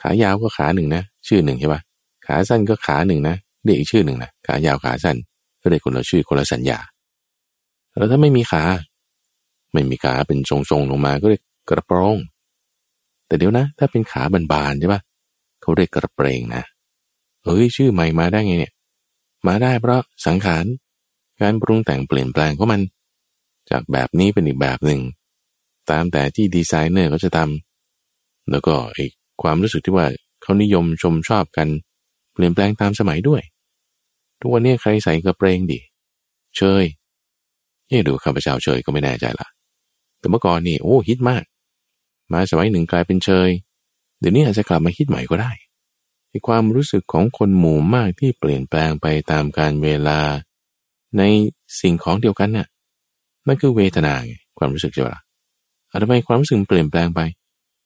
[0.00, 1.80] ขายาวก็ขาหนึ่งนะ ชื่อหนึ่งใช่ปะ
[2.26, 5.16] ขาสั้นก็ขาหนึ่งนะเรียกอีกชื่อหนึ่งนะขายาวขาสั้น
[5.62, 6.78] ก็ได้คนละชื่อคนละสัญญา
[7.98, 8.62] แล้วถ้าไม่มีขา
[9.72, 12.16] ไม่มีขาเป็นทรงๆลงมาก็เรียกกระโปรง
[13.26, 15.00] แต่เดี๋ยวนะ ถ้าเป็นขาบานๆใช่ปะ
[15.60, 16.62] เขาเรียกกระเปรงนะ
[17.44, 18.72] เฮ้ยชื่อใหม่มาได้ไงเนี่ย
[19.46, 20.64] มาได้เพราะสังขาร
[21.40, 22.80] การปรุงแต่งเปลี่ยนแปลงของมัน
[23.70, 25.00] จากแบบนี้เป็นอีกแบบหนึ่ง
[25.90, 29.12] ตามแต่ที่ดีไซเนอร์เขาจะทำแล้วก็อีก
[29.42, 30.06] ความรู้สึกที่ว่า
[30.42, 31.68] เขานิยมชมชอบกัน
[32.34, 33.42] เปลี่ยนแปลงตามสมัยด้วย
[34.40, 35.78] ทุกวันนี้ใครใส่กระเปรงดิ
[36.56, 36.84] เชย
[37.90, 39.48] นี่ดูข้าพเจ้าเชยก็ไม่แน่ใจละ
[40.18, 41.44] แต่เมื่อก่อนนี่โอ้ฮิตมาก
[42.32, 43.48] มาสมัยหนึ่งกลายเป็นเชย
[44.20, 45.52] เดี๋ยวนี้อาจจะกลับมาฮิตใหม่ก็ได้
[46.46, 50.20] ความรู้สึกของคนหมู่มากที่เปลี่ยนแปลงไปตามการเวลา
[51.18, 51.22] ใน
[51.80, 52.68] สิ่งของเดียวกันน่ะ
[53.46, 55.18] มันคือเวทนาไงความรู้สึกใช่ปะ
[55.90, 57.20] อาทำไมความรู้สึกเปลี่ยนแปลงไป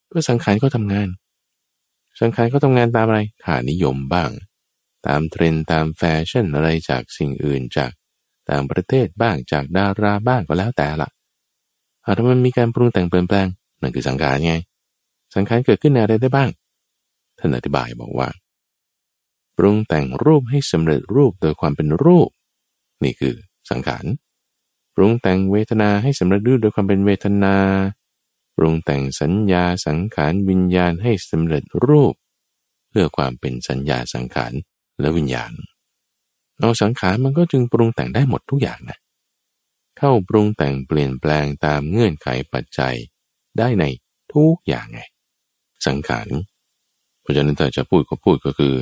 [0.06, 1.08] เพื่อสังขารเขาทางาน
[2.20, 4.30] สังขารเขาทางานตามอะไรขานิยมบ้าง
[5.06, 7.90] ตามเทรนตามแฟชั่นอะไรจากสิ่งอื่นจาก
[8.50, 11.08] ต่างประเทศบ้างจากดาราบ้างก็แล้วแต่ละ
[12.04, 13.46] อาถ้ามันมีการปรุงแต่งเปลี่ยนแปลง
[13.80, 14.54] นั่นคือสังขารไง
[15.34, 16.50] สังขารเกิดขึ้นในอะไรได้บ้าง
[17.38, 18.28] ท่านอธิบายบอกว่า
[19.56, 22.28] ปรุงแต่งรูปให้สำเร็จรูปโดยความเป็นรูป
[23.04, 23.34] นี่คือ
[23.70, 24.04] สังขาร
[24.94, 27.56] ปรุงแต่งเวทนาให้สำเร็จรูปโดยความเป็นเวทนา
[28.56, 32.14] ปรุงแต่งสัญญาสังขารวิญญาณให้สำเร็จรูป
[32.88, 34.52] เพื่อความเป็นสัญญาสังขาร
[35.00, 35.52] และวิญญาณ
[36.60, 38.98] เอาสังขารมันก็จึงปรุงแต่งได้หมดทุกอย่างนะ
[39.98, 42.94] เข้าปรุงแต่งเปลี่ยนแปลงตามเงื่อนไขปัจจัย
[43.58, 43.84] ได้ใน
[44.34, 45.00] ทุกอย่างไง
[45.86, 46.28] สังขาร
[47.20, 48.74] เพราะฉะนั้นถ้าจะพูดก็พูดก็คือ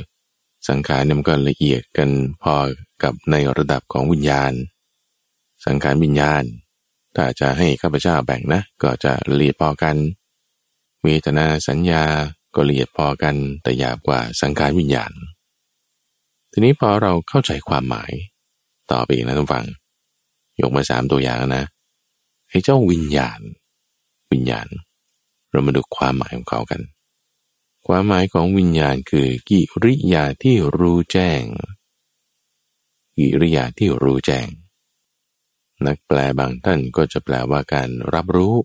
[0.69, 2.09] สังขารเนี่ยมันก็ละเอียดกัน
[2.43, 2.55] พอ
[3.03, 4.53] กับในระดับของวิญญาณ
[5.65, 6.43] สังขารวิญญาณ
[7.15, 9.95] ถ้าจะให้ข้าพเจ้าแบ่งนะ ก็จะละเอียดพอกัน
[11.03, 12.03] เวทนาสัญญา
[12.55, 15.11] ก็ละเอียดพอกันแต่หยาบกว่าสังขารวิญญาณ
[16.51, 18.11] ทีนี้พอเราเข้าใจความหมาย
[18.91, 19.65] ต่อไปอีกนะท่านฟัง
[20.61, 21.65] ยกมาสามตัวอย่างนะ
[22.49, 23.39] ไอ้เจ้าวิญญาณ
[24.31, 24.67] วิญญาณ
[25.51, 26.81] เรามาดูความหมายของเขากัน
[27.87, 31.43] ความหมายของวิญญาณคือกิริยาที่รู้แจ้ง
[33.17, 34.47] กิริยาที่รู้แจ้ง
[35.85, 38.55] นักแปลบางท่านก็จะแปลว่าการรับรู้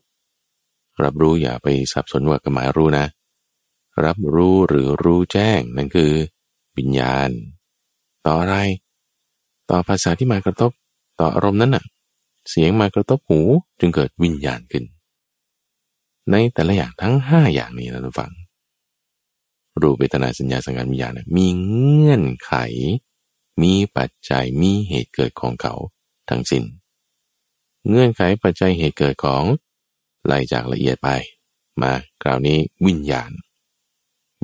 [1.02, 3.06] รับรู้อย่าไปสับสนว่ากหมายรู้นะ
[4.04, 6.12] รับรู้หรือรู้แจ้งนั่นคือ
[6.76, 7.30] วิญญาณ
[8.26, 8.56] ต่ออะไร
[9.70, 10.70] ต่อภาษาที่มากระทบ
[11.20, 11.84] ต่ออารมณ์นั้นน่ะ
[12.50, 13.40] เสียงมากระทบหู
[13.80, 14.84] จึงเกิดวิญญาณขึ้น
[16.30, 18.32] ในแต่ละอย่างทั้งห้าอย่างนี้นะทุกฝัง
[19.80, 22.54] รูปเวทนาสัญญาสังการวิญญาณมีเงื่อนไข
[23.62, 25.74] มีปัจจัยมีเหตุเกิดของเขา
[26.28, 26.64] ทั้งสิน้น
[27.88, 29.44] เงื่อนไขปัจจัยเหตุเกิดของ
[30.26, 31.08] ไล่จากละเอียดไป
[31.80, 31.92] มา
[32.22, 33.30] คราวนี้วิญญาณ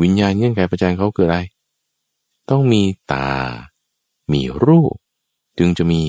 [0.02, 1.38] วิญญาณเงื่อนไขปัจจัยเขาคืออะไร
[2.50, 3.30] ต้องมีตา
[4.32, 4.94] มีรูป
[5.58, 6.00] จึงจะมี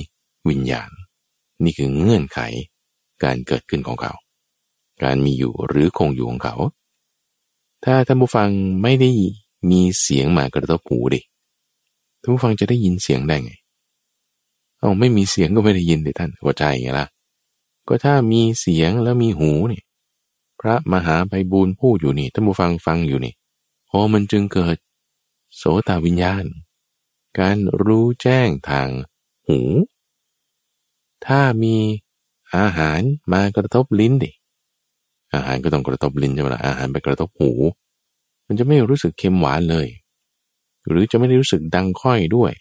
[0.49, 0.89] วิญญาณ
[1.63, 2.39] นี่คือเงื่อนไข
[3.23, 4.13] การเกิดขึ้นของเขา
[5.03, 6.55] การมีอยู่หรือคงอยู่ของเขา
[7.83, 8.49] ถ้าท่านผู้ฟัง
[8.81, 9.09] ไม่ได้
[9.69, 11.21] มีเสียงมากระทบหูดิ
[12.21, 13.51] ท่านผู้ฟังจะได้ยินเสียงได้ไง
[14.79, 17.07] เอาไม่มีเสียงก็ไม่ได้ยินดิท่านก็ใจไงล่ะ
[17.87, 19.81] ก็ถ้ามีเสียงแล้วมีหูนี่
[20.59, 23.33] พระมหาไพบูลพูดอยู่นี่ท่านผู้ฟังฟังอยู่นี่
[23.87, 24.77] โอ้มันจึงเกิด
[25.55, 26.45] โสตวิญญาณ
[27.39, 28.89] การรู้แจ้งทาง
[29.47, 29.59] หู
[31.25, 31.75] ถ้ามี
[32.55, 33.01] อาหาร
[33.31, 34.31] มากระทบลิ้นดิ
[35.33, 37.51] อาหารก็ต้องกระทบลิ้นใช่ไหมล่ะอาหารไปกระทบหู
[38.47, 39.87] มันจะไม่รู้สึกเค็มหวานเลย
[40.87, 42.53] หรือจะไม่ได้รู้สึกดังค่อยด้วย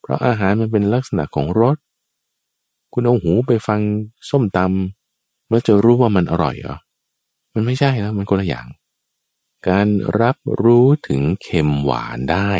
[0.00, 1.76] เพราะอาหารมันเป็นลักษณะของรส
[2.92, 3.80] คุณเอาหูไปฟัง
[4.30, 6.76] ส้มตำแล้วจะรู้ว่ามันอร่อยเหรอ
[7.54, 8.66] มันไม่ใช่แล้วมันคนละอย่าง
[9.68, 9.88] การ
[10.20, 12.50] รับรู้ถึงเค็มหวานได้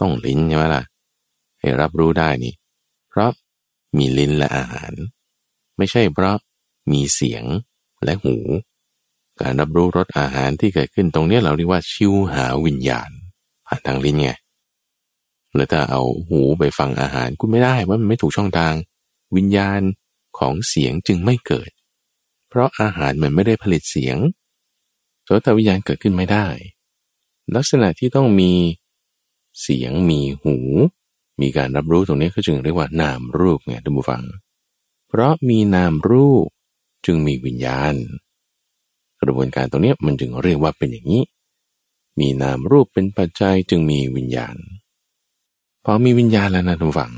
[0.00, 0.84] ต้องลิ้นใช่ไหมล่ะ
[1.60, 2.54] ให้รับรู้ได้นี่
[3.08, 3.30] เพราะ
[3.96, 4.92] มีลิ้นและอาหาร
[5.76, 6.36] ไม่ใช่เพราะ
[6.92, 7.44] มีเสียง
[8.06, 8.36] และหู
[9.40, 13.10] การรับรู้รสอาหารที่เกิดขึ้นตรงนี้เราเรียกว่าชิวหาวิญญาณ
[13.66, 14.30] ผ่านทางลิ้นไง
[15.54, 18.74] แล้วถ้าเอาหูไปฟังอาหารคุณไม่ได้ว่ามันไม่ถูกช่องทาง
[19.36, 19.80] วิญญาณ
[20.38, 21.70] ของเสียงจึงไม่เกิด
[22.48, 24.16] เพราะอาหารมันไม่ได้ผลิตเสียง
[25.24, 26.46] โสตวิญญาณเกิดขึ้นไม่ได้
[27.54, 28.52] ลักษณะที่ต้องมี
[29.62, 30.56] เสียงมีหู
[31.40, 34.22] มีการรับรู้ตรงนี้ก็จึงเรียกว่านามรูปไงท่านผู้ฟัง
[35.08, 36.46] เพราะมีนามรูป
[37.04, 37.94] จึงมีวิญญาณ
[39.20, 41.24] กระบวนการตรงนี้มันจึงเรียกว่าเป็นอย่างนี้
[42.18, 44.56] มีนามรูปเป็นปัจจัยจึงมีวิญญาณ
[45.84, 47.12] พอมีวิญญาณแล้วนะท่านผู้ฟัง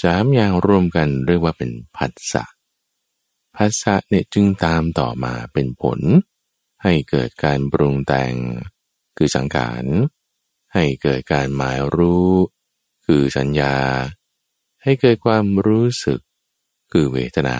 [0.00, 2.44] สามอย่างรวมกันเรียกว่าเป็นผัสสะ
[3.56, 6.00] ผัสสะเนี่ยจึงตามต่อมาเป็นผล
[6.82, 8.32] ให้เกิดการปรุงแต่ง
[9.16, 9.84] คือสังขาร
[10.74, 12.30] ให้เกิดการหมายรู้
[13.06, 13.76] คือสัญญา
[14.82, 16.20] ให้เกิดความรู้สึก
[16.92, 17.58] คือเวทนา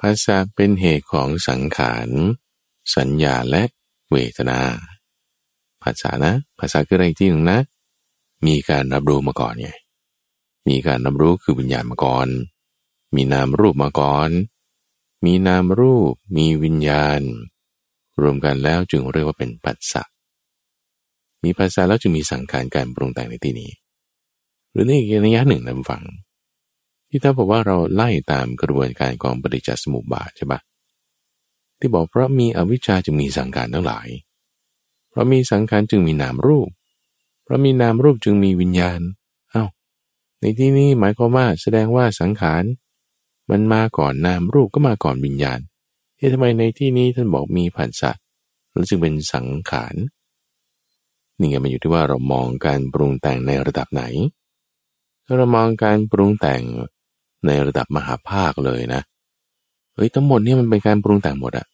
[0.00, 2.08] ภาษาเป็นเหตุของสังขาร
[2.96, 3.62] สัญญาและ
[4.10, 4.60] เวทนา
[5.82, 7.58] ภาษานะ ภาษาคืออะไรที่หนึ่งนะ
[8.46, 9.70] มีการรับรู้มาก่อนไง
[10.68, 12.28] มีการรับรู้คือวิญญาณมาก่อน
[13.14, 14.30] มีนามรูปมาก่อน
[15.24, 17.20] มีนามรูป มีวิญญาณ
[18.22, 20.02] รวมกันแล้วจึงเรียกว่าเป็นปัสสะ
[21.44, 23.70] มีภาษาแล้วจึงมีสังขารการปรุงแต่งในที่นี้
[24.72, 26.02] หรือในอีกนัยหนึ่งนำฟัง
[27.16, 30.60] ที่ถ้าบอกว่าเราไล่ตามกระบวนการของปฏิจจสมุปบาทใช่ปะ
[31.78, 34.08] ที่บอกเพราะมีอวิชชาจึงมีสังขารทั้งหลาย
[35.10, 36.68] เพราะมีสังขารจึงมีนามรูป
[37.44, 39.00] เพราะมีนามรูปจึงมีวิญญาณ
[39.54, 39.68] อ้าว
[40.40, 42.64] ในที่นี้หมายความว่าแสดงว่าสังขาร
[43.50, 45.60] มันมาก่อนนามรูปก็มาก่อนวิญญาณ
[46.16, 48.12] เฮ้ทำไมในที่นี้ท่านบอกมีผัสสะ
[48.70, 49.94] แล้วจึงเป็นสังขาร
[51.38, 54.04] นี่ไงมันอยู่ที่ว่าเรามองการปรุงแต่งในระดับไหน
[55.24, 56.62] ถ้าเรามองการปรุงแต่ง
[57.48, 59.02] ในระดับมหาภาคเลยนะ
[59.94, 61.66] เฮ้ยทั้งหมดนี่มันเป็นการปรุงแต่งหมดอะ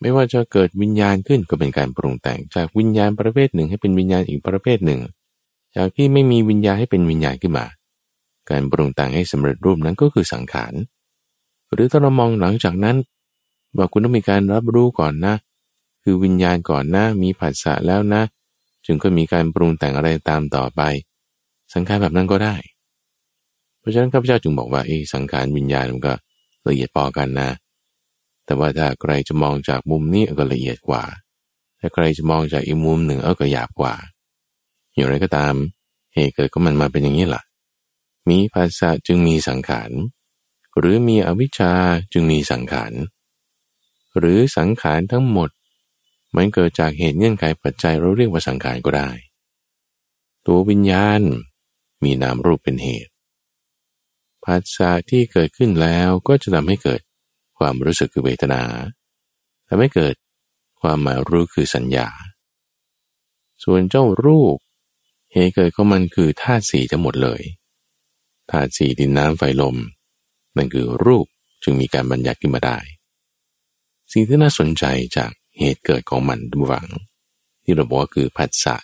[0.00, 5.00] ไม่ว่าจะเกิดวิญญาณขึ้นก็เป็นการปรุงแต่ง จากวิญญาณประเภทหนึ่งให้เป็นวิญญาณอีกประเภทหนึ่ง
[5.76, 7.66] จากที่ไม่มีวิญญาณให้เป็นวิญญาณขึ้นมา
[8.50, 10.72] การปรุงแต่งให้สำเร็จรูปนั้นก็คือสังขาร
[11.72, 12.96] หรือถ้าเรามองหลังจากนั้น
[13.76, 15.34] ว่าคุณต้องมีการรับรู้ก่อนนะ
[16.02, 18.22] คือวิญญาณก่อนนะมีผัสสะแล้วนะ
[18.86, 20.80] จึงก็มีการปรุงแต่งอะไรตามต่อไป
[21.74, 22.54] สังขารแบบนั้นก็ได้
[23.82, 26.14] เพราะฉะนั้นข้าพเจ้าจึงบอกว่าไอ้สังขารวิญญาณมันก็
[26.68, 27.50] ละเอียดพอกันนะ
[28.44, 31.02] แต่ว่าถ้าใครจะมองจากมุมนี้ก็ละเอียดกว่า
[31.80, 33.94] ถ้าใครจะมองจากอีกมุมหนึ่งเออก็หยาบกว่า
[34.94, 35.54] อย่างไรก็ตาม
[36.14, 37.42] เหตุเกิดของมันมาเป็นอย่างนี้ล่ะ
[38.28, 39.90] มีภาษาจึงมีสังขาร
[40.78, 41.72] หรือมีอวิชชา
[42.12, 42.92] จึงมีสังขาร
[44.18, 45.50] หรือสังขารทั้งหมด
[46.36, 49.10] มันเกิดจากเหตุเงื่อนไขปัจจัยเราเรียกว่าสังขารก็ได้
[50.46, 51.20] ตัววิญญาณ
[52.02, 53.11] มีนามรูปเป็นเหตุ
[54.44, 57.00] ภาษาที่เกิดขึ้นแล้วก็จะทำให้เกิด
[57.58, 58.62] ความรู้สึกคือเวทนา
[59.68, 60.14] ทำให้เกิด
[60.80, 62.08] ความหมายรู้คือสัญญา
[63.62, 64.56] ส่วนเจ้ารูป
[65.32, 67.42] เหตุเกิดของมันคือธาตุสี่ทั้งหมดเลย
[68.50, 69.76] ธาตุสี่ดินน้ำไฟลม
[70.56, 71.26] นั่นคือรูป
[71.62, 72.78] จึงมีการบัญญัติขึ้นมาได้
[74.12, 74.84] สิ่งที่น่าสนใจ
[75.16, 76.88] จากเหตุเกิดของมันดูหวัง
[77.64, 78.76] ที่เราบอกว่าคือผัสสะ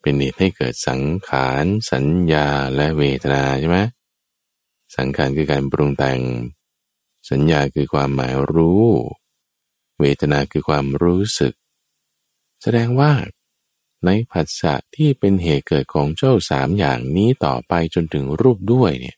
[0.00, 3.78] เป็นเหตุให้เกิดสังขาร สัญญาและเวทนาใช่ไหม
[4.96, 6.20] สังขารคือการปรุงแต่ง
[7.30, 8.86] สัญญาคือความหมายรู้
[10.00, 11.54] เวทนาคือความรู้สึก
[12.62, 13.12] แสดงว่า
[14.04, 19.16] ในผัสสะที่เป็นเหตุเกิดของเจ้าสามอย่างนี้ต่อไปจนถึงรูปด้วยเนี่ย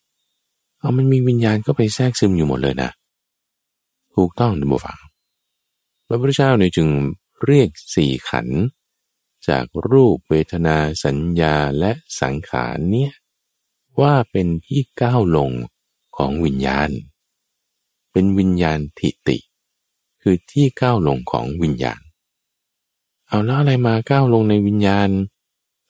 [0.78, 2.90] เอามันมีวิญญาณก็ไปแทรกซึมอยู่หมดเลยนะ
[4.14, 4.98] ถูกต้องดูบฟัง
[6.06, 6.88] พระพุทธเจ้าเนี่ยจึง
[7.44, 8.48] เรียกสี่ขัน
[9.48, 13.12] จากรูปเวทนาสัญญาและสังขารเนี่ย
[14.00, 15.50] ว่าเป็นที่ก้าวลง
[16.16, 16.90] ของวิญญาณ
[18.12, 19.38] เป็นวิญญาณทิติ
[20.22, 22.00] คือที่ก้าวลงของวิญญาณ
[23.28, 25.08] เอาแล้วอะไรมาก้าวลงในวิญญาณ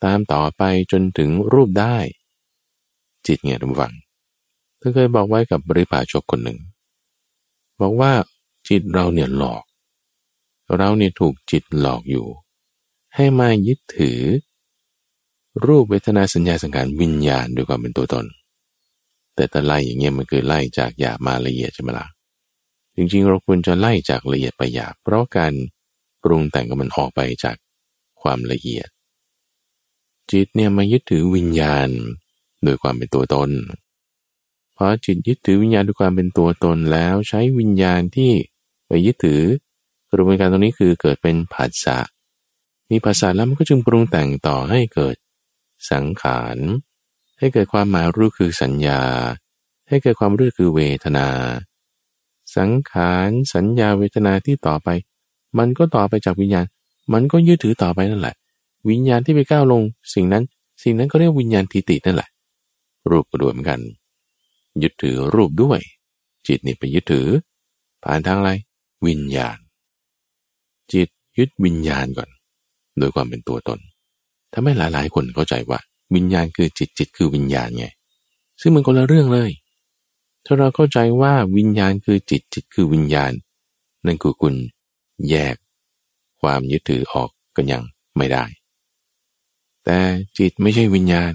[0.04, 1.96] ตามต่อไปจนถึงรูปได้
[3.26, 3.94] จิตเนี่ยทุกฝัง
[4.78, 6.58] เธอเคยบอกไว้กับบริพาชกคนหนึ่ง
[7.80, 8.12] บอกว่า
[8.68, 9.64] จิตเราเนี่ยหลอก
[10.76, 12.26] เราเนี่ยถูกจิตหลอกอยู่
[13.14, 14.20] ให้มายึดถือ
[15.64, 18.26] รูปเวทนาสัญญาสังขารวิญญาณด้วยความเป็นตัวตน
[19.34, 22.06] แต่แต่ไล่อย่างเงี้ยมันคือไล่จากหยาบมาละเอียดใช่ไหมละ่ะ
[22.96, 25.52] จริงๆเราควรจะไล่จากละเอียดไปหยาบเพราะการ
[26.22, 27.56] ปรุงแต่งกับมันออกไปจาก
[28.22, 28.88] ความละเอียด
[30.30, 31.88] จิตเนี่ยมายึดถือวิญญาณ
[32.64, 33.50] โดยความเป็นตัวตน
[34.76, 38.32] พอจิตยึดถือวิญญาณด้วยความเป็นตัวตนแล้วใช้วิญญาณที่
[38.86, 39.42] ไปยึดถือ
[40.12, 41.98] กระบวนการตรงนี้คือเกิดเป็นผัสสะ
[42.90, 45.16] มีผัสสะแล้วมันก็จึงปรุงแต่งต่อให้เกิด
[45.90, 46.58] สังขาร
[47.38, 49.00] ให้เกิดความหมายรู้คือสัญญา
[49.88, 51.28] ให้เกิดความรู้คือเวทนา
[52.56, 54.88] สังขารสัญญาเวทนาที่ต่อไป
[55.58, 56.66] มันก็ต่อไปจากวิญญาณ
[57.12, 58.36] มันก็ยึดถือต่อไปนั่นแหละ
[58.88, 59.82] วิญญาณที่ไปก้าวลง
[60.14, 60.44] สิ่งนั้น
[60.82, 62.28] สิ่งนั้นก็เรียกวิญญาณทิฏฐินั่นแหละ
[63.10, 63.80] รูปก็ด้วยเหมือนกัน
[64.82, 65.80] ยึดถือรูปด้วย
[66.46, 67.28] จิตนี่ไปยึดถือ
[68.02, 68.50] ผ่านทางอะไร
[69.06, 69.58] วิญญาณ
[70.92, 71.08] จิต
[71.38, 72.30] ยึดวิญญาณก่อน
[72.98, 73.78] โดยความเป็นตัวตน
[74.52, 75.78] ทำให้หลาย ๆ คนเข้าใจว่า
[76.14, 77.86] วิญญาณคือจิตจิตคือวิญญาณไง
[78.60, 79.50] ซึ่งมันคนละเรื่องเลย
[80.44, 83.32] ถ้าเราเข้าใจว่าวิญญาณคือจิตจิตคือวิญญาณ
[84.06, 84.54] นั่นคือคุณ
[85.30, 85.56] แยก
[86.40, 87.82] ความยึดถือออกกันยัง
[88.16, 88.44] ไม่ได้
[89.84, 89.98] แต่
[90.38, 91.34] จิตไม่ใช่วิญญาณ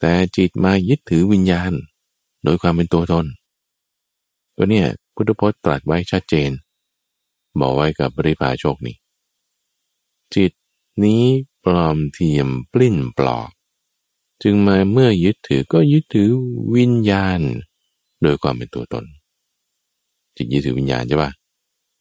[0.00, 1.72] แต่จิตมายึดถือวิญญาณ
[2.44, 3.26] โดยความเป็นตัวตน
[4.56, 6.50] ก็เนี่ยพุทธพจน์ตรัสไว้ชัดเจน
[7.60, 8.96] บอกไว้กับบริพาโชคนี่
[10.34, 10.52] จิต
[11.04, 11.24] นี้
[11.64, 13.50] ปลอมเทียมปลิ้นปลอก
[14.42, 16.30] จึงมาเมื่อยึดถือก็ยึดถือ
[16.76, 17.40] วิญญาณ
[18.22, 19.04] โดยความเป็นตัวตน
[20.36, 21.30] จิตยึดถือวิญญาณใช่ปะ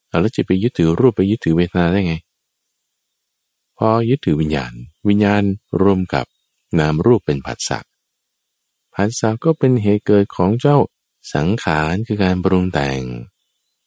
[0.07, 2.15] เอาแล้วจิตไปยึดถือรูปไปยึดถือเวทนาได้ไง
[3.77, 4.73] พอยึดถือวิญญาณ
[5.07, 5.43] วิญญาณ
[5.81, 6.25] รวมกับ
[6.79, 7.79] นามรูปเป็นผัสสะ
[8.93, 10.77] ผัสสะก็เป็นเหตุเกิดของเจ้า
[11.33, 13.01] สังขารคือการปรุงแต่ง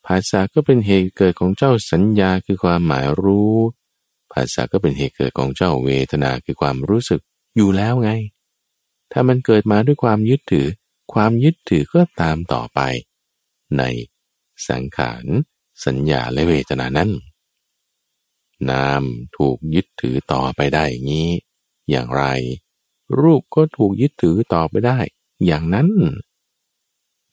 [0.06, 3.56] ภาษาก็เป็นเหตุเกิดของเจ้าสัญญาคือความหมายรู้
[4.32, 7.20] ภาษาก็เป็นเหตุเกิดของเจ้าเวทนาคือความรู้สึก
[7.56, 8.10] อยู่แล้วไง
[9.12, 10.66] ถ้ามันเกิดมาด้วยความยึดถือ
[11.12, 12.80] ความยึดถือก็ตามต่อไป
[13.78, 13.82] ใน
[14.68, 15.24] สังขาร
[15.86, 17.10] สัญญาและเวทนานั้น
[18.70, 19.02] นาม
[19.36, 21.30] ถูกยึดถือต่อไปได้อย่างนี้
[21.90, 22.24] อย่างไร
[23.20, 24.98] รูปก็ถูกยึดถือต่อไปได้
[25.46, 25.88] อย่างนั้น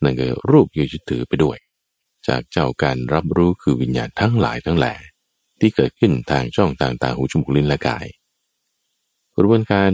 [0.03, 1.57] นั่นก็รูปยึดถือไปด้วย
[2.27, 4.93] จากเจ้าการรับรู้คือวิญญาณทั้งหลายทั้งแหล่
[5.59, 8.07] ที่เกิดขึ้นทางช่องต่างๆหูจมูกลิ้นและกาย
[9.33, 9.91] กระบวนการ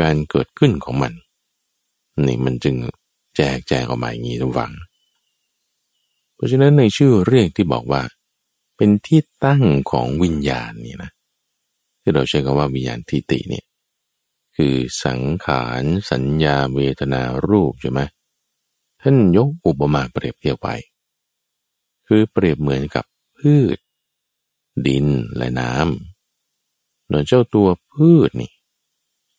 [0.00, 1.12] การเกิดขึ้นของมัน
[2.26, 2.76] นี่มันจึง
[3.36, 4.72] แจกแจงออกมาอย่างนี้ทุกฝัง
[6.34, 8.02] เพราะฉะนั้นในชื่อเรียกที่บอกว่า
[8.76, 11.10] เป็นที่ตั้งของวิญญาณนี่นะ
[12.00, 13.64] ที่เราใช้คำว่าวิญญาณทิฏฐิเนี่ย
[14.56, 14.74] คือ
[15.04, 18.00] สังขารสัญญาเวทนารูปใช่ไหม
[19.02, 20.68] ท่านยกอุปมาเปรียบเทียบไป
[22.06, 23.04] คือเปรียบเหมือนกับ
[23.38, 23.78] พืช
[24.86, 25.06] ดิน
[25.36, 28.52] และน้ำหนอยเจ้าตัวพืชนี่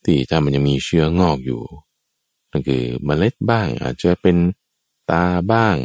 [0.03, 1.61] ที่ถ้ามันยังมีเชื้องอกอยู่
[2.51, 4.37] นั่นคือเมล็ดบ้าง อาจจะเป็น
[5.11, 5.75] ตาบ้าง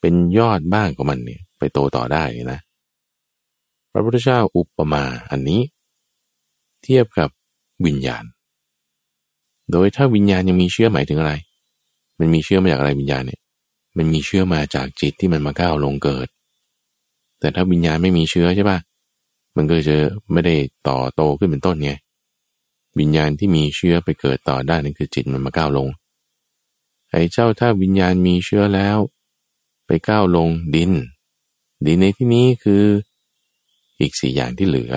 [0.00, 2.60] เป็นยอดบ้างของมันเนี่ยไปโตต่อได้นะ
[3.92, 5.60] พระพุทธเจ้าอุปมาอันนี้
[6.82, 7.28] เทียบกับ
[7.86, 8.24] วิญญาณ
[9.70, 11.32] โดยถ้าวิญญาณยังมีเชื้อหมายถึงอะไร
[12.18, 13.40] มันมีเชื้อมาจากอะไรวิญญาณเนี่ย
[13.96, 16.28] มันมีเชื้อมาจากจิตที่มันมาก้าวลงเกิด
[17.42, 18.78] แต่ถ้าวิญญาณไม่มีเชื้อใช่ปะ
[19.56, 19.96] มันก็จะ
[20.32, 20.54] ไม่ได้
[20.88, 21.92] ต่อโตขึ้นเป็นต้นไง
[22.98, 25.88] วิญญาณที่มีเชื้อไปเกิดต่อได้นั่นคือจิตมันมาก้าวลง
[27.10, 28.98] ไอ้เจ้าถ้าวิญญาณมีเชื้อแล้ว
[29.86, 30.92] ไปก้าวลงดิน
[31.86, 32.84] ดินในที่นี้คือ
[34.00, 34.92] อีกสี่อย่างที่เหลือ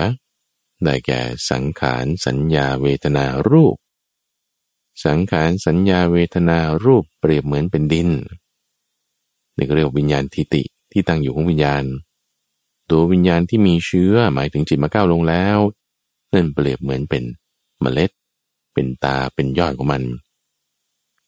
[0.84, 1.20] ได้แก่
[1.50, 3.76] สังขารสัญญาเวทนารูป
[5.04, 8.10] สังขารสัญญาเวทนารูปเปรียบเหมือนเป็นดิน
[9.56, 11.84] นี่เรียกวิญญาณทิติที่ตั้งอยู่ของวิญญาณ
[12.90, 15.58] ตัววิญญาณที่มีเชื้อหมายถึงจิตมาก้าวลงแล้ว
[16.32, 17.24] นั่นเปรียบเหมือนเป็น
[17.80, 18.10] เมล็ด
[18.72, 20.02] เป็นตาเป็นยอดของมัน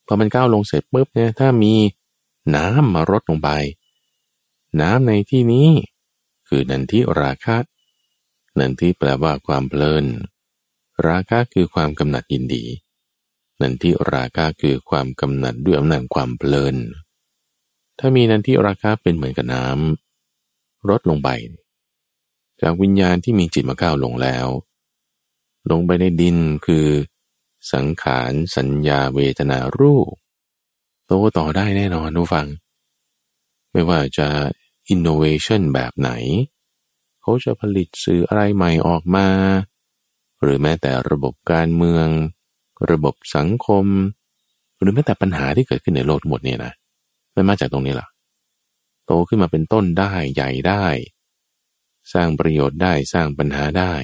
[0.06, 1.74] พอมันก้าวลงเสร็จปุ๊บเนี่ยถ้ามี
[2.54, 3.50] น้ำมารดลงไป
[4.80, 5.68] น้ำในที่นี้
[6.48, 7.56] คือนันทิราคะ
[8.59, 10.04] นันทิแปลว่าความเพลิน
[11.06, 12.64] ราคะคือความกำหนัดยินดี
[13.61, 16.76] นันทิราคะคือความกำหนัดด้วยอำนาจความเพลิน
[17.98, 20.07] ถ้ามีนันทิราคะเป็นเหมือนกับน้ำ
[20.88, 21.28] ลดลงไป
[22.60, 24.46] จากวิญญาณที่มีจิตมาก้าวลงแล้ว
[25.70, 26.86] ลงไปในดินคือ
[27.72, 30.12] สังขารสัญญาเวทนารูป
[31.06, 32.46] โตต่อได้แน่นอนทุกฟัง
[33.72, 34.28] ไม่ว่าจะ
[34.88, 36.10] อินโนเวชันแบบไหน
[37.20, 39.28] เขาจะผลิตสื่ออะไรใหม่ออกมา
[40.42, 42.06] หรือแม้แต่ระบบการเมือง
[42.90, 43.86] ระบบสังคม
[44.80, 46.72] หรือแม้แต่ปัญหาที่เกิดขึ้นในโลกทั้งหมดเนี่ยนะ
[47.34, 48.08] มันมาจากตรงนี้แหละ
[49.09, 50.86] โตขึ้นมาเป็นต้นได้ใหญ่ได้
[52.12, 53.94] สร้างประโยชน์ได้สร้างปัญหาได้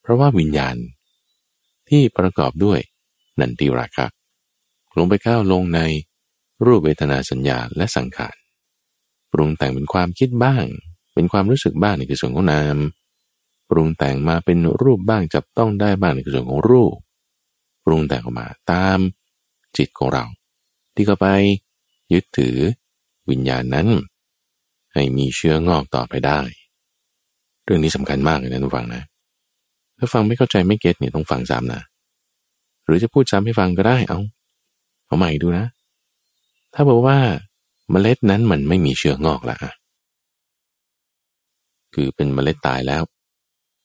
[0.00, 0.76] เพราะว่าวิญญาณ
[1.88, 2.80] ที่ประกอบด้วย
[3.40, 4.06] นันติราคะ
[4.98, 5.80] ลงไปก้าวลงใน
[6.66, 8.36] รูปเวทนาสัญญาและสังขาร
[9.32, 10.64] ปรุงแต่งเป็นความคิดบ้าง
[11.14, 12.76] เป็นความรู้สึกบ้างในคือส่วนของนาม
[13.70, 16.94] ปรุงแต่งมาเป็นรูปบ้างจับต้องได้บ้างในคือส่วนของรูป
[17.84, 18.98] ปรุงแต่งออกมาตาม
[19.76, 20.24] จิตของเรา
[20.94, 21.26] ที่เข้าไป
[22.12, 22.56] ยึดถือ
[23.32, 23.88] วิญญาณนั้น
[24.94, 26.40] ให้มีเชื้องอกต่อไปได้
[27.64, 29.02] เรื่องนี้สำคัญมากเลยนะทุกฟังนะ
[29.98, 31.82] ถ้าฟังไม่เข้าใจไม่เก็ตเนี่ยต้องฟังซ้ำนะ
[32.84, 34.18] หรือจะพูดซ้ำให้ฟังก็ได้เอา
[35.06, 35.66] เอาใหม่ดูนะ
[36.74, 37.16] ถ้าบอกว่า
[37.90, 39.56] เมล็ดนั้นมันไม่มีเชื้องอกละ
[41.94, 43.02] คือเป็นเมล็ดตายแล้ว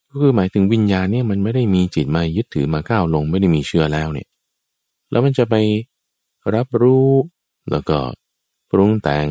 [0.10, 4.28] ก็คือหมายถึงวิญญาณเนี่ยมันไม่ได้มีจิตมายึดถือมาก้าวลงไม่ได้มีเชื้อแล้วเนี่ย
[5.12, 5.56] แล้วมันจะไป
[6.56, 7.10] รับรู้
[7.72, 7.98] แล้วก็
[8.72, 9.30] ปรุงแต่ง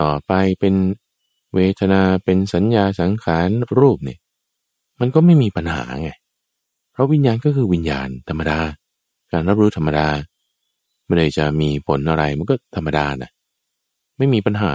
[0.00, 0.74] ต่อไปเป็น
[1.54, 4.18] เวทนาเป็นสัญญาสังขารรูปเนี่ย
[5.00, 6.10] มันก็ไม่มีปัญหาไง
[6.92, 8.58] เพราะวิญญาณก็คือวิญญาณธรรมดา
[9.32, 10.08] การรับรู้ธรรมดา
[11.06, 13.30] ไม่ได้จะมีผลอะไรมันก็ธรรมดานะ
[14.18, 14.72] ไม่มีปัญหา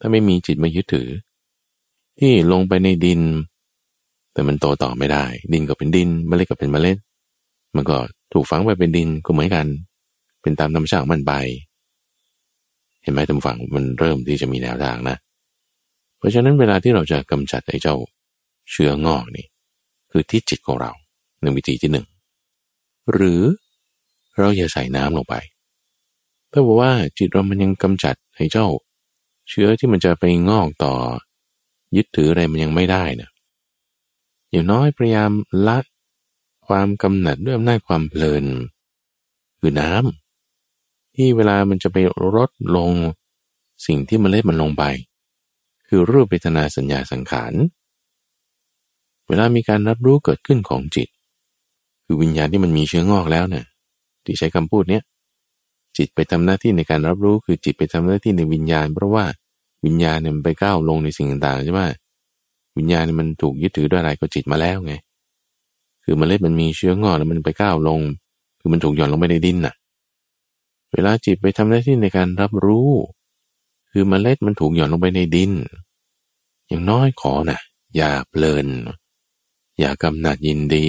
[0.00, 1.08] ถ้าไม่มีจิตมายึดถือ
[2.18, 3.20] ที่ลงไปในดิน
[4.32, 6.96] แต่มันโตต่อไม่ได้ ดินก็เป็นดินเมล็ดก็เป็นเมล็ด
[7.76, 7.96] มันก็
[8.32, 9.66] ถูกฝังไปเป็นดินก็เหมือนกัน
[10.42, 11.32] เป็นตามธรรมชาติมันไป
[13.04, 15.16] เห็นไหมทำฝั่งมันเริ่มที่จะมีแนวทางนะ
[16.18, 17.96] เพราะฉะนั้นเวลาที่เราจะกำจัดไอ้เจ้า
[18.70, 19.46] เชื้องอกนี่
[20.10, 20.92] คือที่จิตของเรา
[21.40, 22.06] หนึ่งวิธีที่หนึ่ง
[23.12, 23.42] หรือ
[24.38, 25.34] เราอย่าใส่น้ำลงไป
[26.52, 28.66] ถ้าบอกว่าจิตเรามันยังกำจัดให้เจ้า
[29.48, 30.94] เชื้อที่มันจะไปงอกต่อ
[31.96, 33.30] ยึดถืออะไรมันยังไม่ได้นะ
[34.50, 35.30] อย่างน้อยพยายาม
[35.66, 35.78] ละ
[36.66, 38.44] ความกำหนัดด้วยอำนาจความเพลิน
[39.58, 40.23] คือน้ำ
[41.16, 41.96] ที่เวลามันจะไป
[42.36, 42.92] ลดลง
[43.86, 44.84] สิ่งที่มันเล็ดมันลงไป
[45.88, 47.52] คือรูปเวทนาสัญญาสังขาร
[49.28, 51.08] เวลามีการรับรู้เกิดขึ้นของจิต
[52.04, 53.64] คือวิญญาณที่มันมีเชื้องอกแล้วเนะี่ย
[54.24, 55.02] ที่ใช้คำพูดเนี้ย
[55.96, 59.24] จิตไปทำหน้าที่ในการรับรู้คือจิตไปทำหน้าที่ในวิญญาณ เพราะว่า
[59.84, 61.80] วิญญาณเนี่ยมันไปก้าวลงในสิ่งต่างๆใช่ไหม
[62.78, 64.94] วิญญาณมันถูกยึดถือด้วยอะไรก็จิตมาแล้วไง
[66.04, 68.00] คือมเมล็ดมันมีเชื้องอกแล้วมันไปก้าวลง
[68.60, 69.74] คือมันถูกหย่อนลงไปในดินน่ะ
[70.94, 72.90] เวลาจิตไปทำหน้าที่ในการรับรู้
[73.90, 75.52] คือมเมล็ดมันถูกหย่อนลงไปในดิน
[76.68, 77.60] อย่างน้อยขอนะ
[77.96, 78.66] อย่าเพลิน
[79.78, 80.88] อย่ากำหนัดยินดี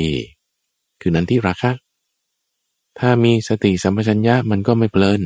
[1.02, 1.74] คือนั้นที่รักคะ
[3.00, 5.22] ถ้ามีสติสัมปชัญญะมันก็ไม่เพลิน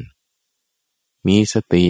[1.27, 1.85] มีสติ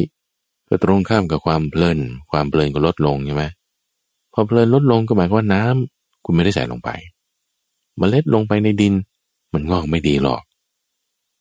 [0.68, 2.00] ก็ตรงข้ามกับความเพลิน
[2.32, 3.46] ความเพลินก็ลดลงใช่ไหม
[4.34, 6.90] พอเพลินลดลงก็หมายความว่าน้ำคุณไม่ได้ใส่ลงไป
[8.00, 8.94] มเมล็ดลงไปในดิน
[9.54, 10.42] มันงอกไม่ดีหรอก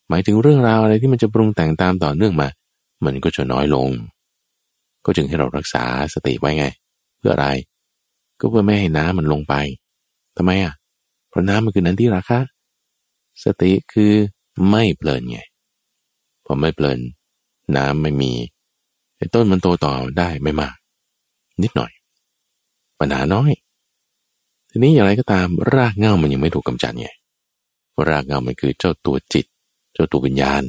[0.09, 2.49] หมายถึงเรื่องราวอะไรที่มันจะปรุงแต่งตามต่อเนื่องมา
[3.05, 3.89] มันก็จะน้อยลง
[5.05, 5.85] ก็จึงให้เรารักษา
[6.15, 6.67] สติไว้ไง
[7.19, 7.49] เพื่ออะไร
[8.41, 9.55] ก็เพื่อไม่ให้น้ำมันลงไป
[10.37, 10.75] ทำไมอะ
[11.29, 12.39] เพราะน้ำมันคือนั้นที่ราคา
[13.45, 14.13] สติคือ
[14.71, 15.41] ไม่เพลินไง
[16.45, 16.99] พอไม่เพลิน
[17.77, 18.33] น้ำไม่มี
[19.17, 20.75] ไอ้ต้นมันโตต่อได้ไม่มาก
[21.63, 21.93] นิดหน่อย
[23.01, 23.53] ปัญหาน้อย
[24.71, 27.09] ทีนี้อย่างไรก็ตามรากเง้ามันยังไม่ถูกกำจัดไง
[28.09, 29.47] รากเง้ามันคือเจ้าตัวจิต
[29.99, 30.62] จ้าตัววิญญาณ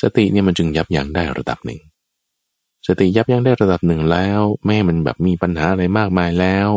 [0.00, 1.80] สติเนี่ยมันจึงยับยั้งได้ระดับหนึ่ง
[2.86, 6.68] สติยับยั้งได้ระดับหนึ่งแล้วแม่มันแบบมีปัญหาอะไรมากมายแล้ว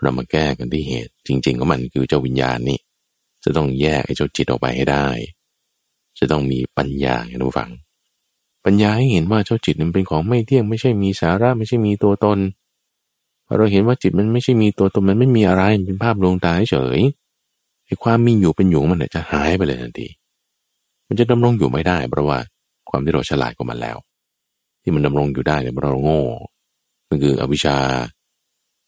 [0.00, 2.78] เรามาแก้กันที่เหตุ จริงๆก็มันคือเจ้าวิญญาณนี่
[3.44, 5.06] จะต้องแยกไอ้เจ้าจิตออกไปให้ได้
[6.18, 7.70] จะต้องมีปัญญาให้รู้ฟัง
[8.64, 12.38] ปัญญาให้เห็นว่าเจ้าจิตมันเป็นของไม่เที่ยงไม่ใช่มีสาระไม่ใช่มีตัวตน
[13.46, 17.00] พอเราเห็นว่าจิตมันไม่ใช่มีตัวตนมันไม่มีอะไรมันเป็นภาพลวงตาเฉย
[17.86, 20.06] ไอ้ความมีอยู่เป็นอยู่มันจะหายไปเลยทันที
[21.14, 22.38] มันจะดำรงอยู่ไม่ได้ เพราะว่า
[22.90, 23.96] ความที่เราฉลาดกว่ามันแล้ว
[24.82, 26.20] ที่มันดำรงอยู่ได้เนี่ยเราโง่
[27.08, 27.76] ก็คืออวิชชา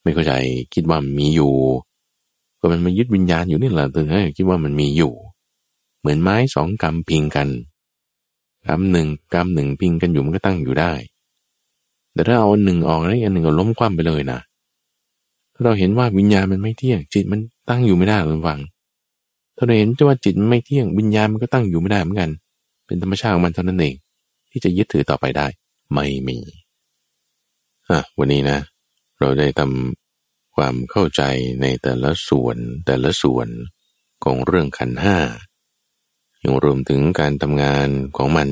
[0.02, 0.32] ไม่เข้าใจ
[0.74, 1.54] คิดว่ามีอยู่
[2.60, 5.12] ก็มันมายึดวิญญาณอยู่นี่แหละถึงให้คิดว่ามันมีอยู่
[6.00, 7.48] เหมือนไม้สองกำพิงกัน
[8.66, 10.92] กำหนึ่งกำหนึ่งพิงกันอยู่มันก็ตั้งอยู่ได้
[12.12, 14.40] แต่ถ้าเอาหนึ่งออกแล้วอันหนึ่งก็ล้มคว่ำไปเลยนะ
[15.62, 18.60] เราเห็นว่าวิญญาณมันไม่เที่ยงจิตมันตั้งอยู่ไม่ได้หรือวัง
[19.56, 22.30] ถ้าเราเห็นว่าจิตไม่เที่ยงวิญญาณมันก็ตั้งอยู่ไม่ได้เหมือนกัน
[22.86, 23.94] เป็นธรรมชาติของมันเท่านั้นเอง
[24.50, 25.46] ที่จะยึดถือต่อไปได้
[25.94, 26.38] ไม่มี
[27.88, 28.58] อะวันนี้นะ
[29.18, 31.22] เราได้ทำความเข้าใจ
[31.62, 33.48] ในแต่ละส่วนแต่ละส่วน
[34.24, 35.18] ของเรื่องขันห้า
[36.42, 38.48] ยังรวมถึงการทำงานของมัน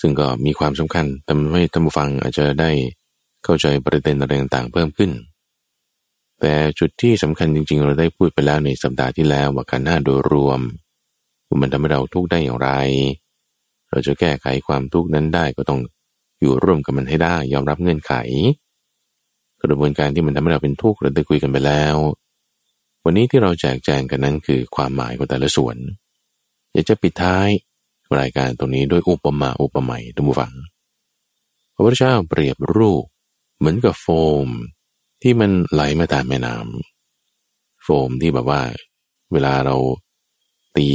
[0.00, 2.70] ซึ่งก็มีความสำคัญแต่ไม่ท่านผู้ฟังอาจจะได้
[3.44, 5.10] เข้าใจประเด็นอะไรต่างๆเพิ่มขึ้น
[6.40, 10.60] แต่จุดที่สำคัญจริง ๆ เราได้พูดไปแล้วในสัปดาห์ที่แล้วว่าขันห้าโดยรวม
[11.62, 12.70] มันทำให้เราทุกข์ได้อย่างไร
[13.90, 15.80] เราจะแก้ไขความทุกข์นั้นได้ก็ต้อง
[16.40, 18.12] อยู่ร่วมกับมันให้ได้ ยอมรับเงื่อนไข
[19.62, 21.96] กระบวนการที่มันทำให้เราเป็นทุกข์เราได้คุยกันไปแล้ว
[23.04, 25.76] วันนี้ที่เราแจกแจงกันนั้นคือความหมายของแต่ละส่วน
[26.72, 27.48] อยากจะปิดท้าย
[28.18, 30.52] รายการตรงนี้ด้วยอุปมาอุปไมยท่านผู้ฟัง
[31.74, 33.04] พระพุทธเจ้าเปรียบรูป
[33.58, 34.06] เหมือนกับโฟ
[34.46, 34.48] ม
[35.22, 38.62] ที่มันไหลมาตามแม่น้ำโฟมที่แบบว่า
[39.32, 39.76] เวลาเรา
[40.76, 40.88] ตี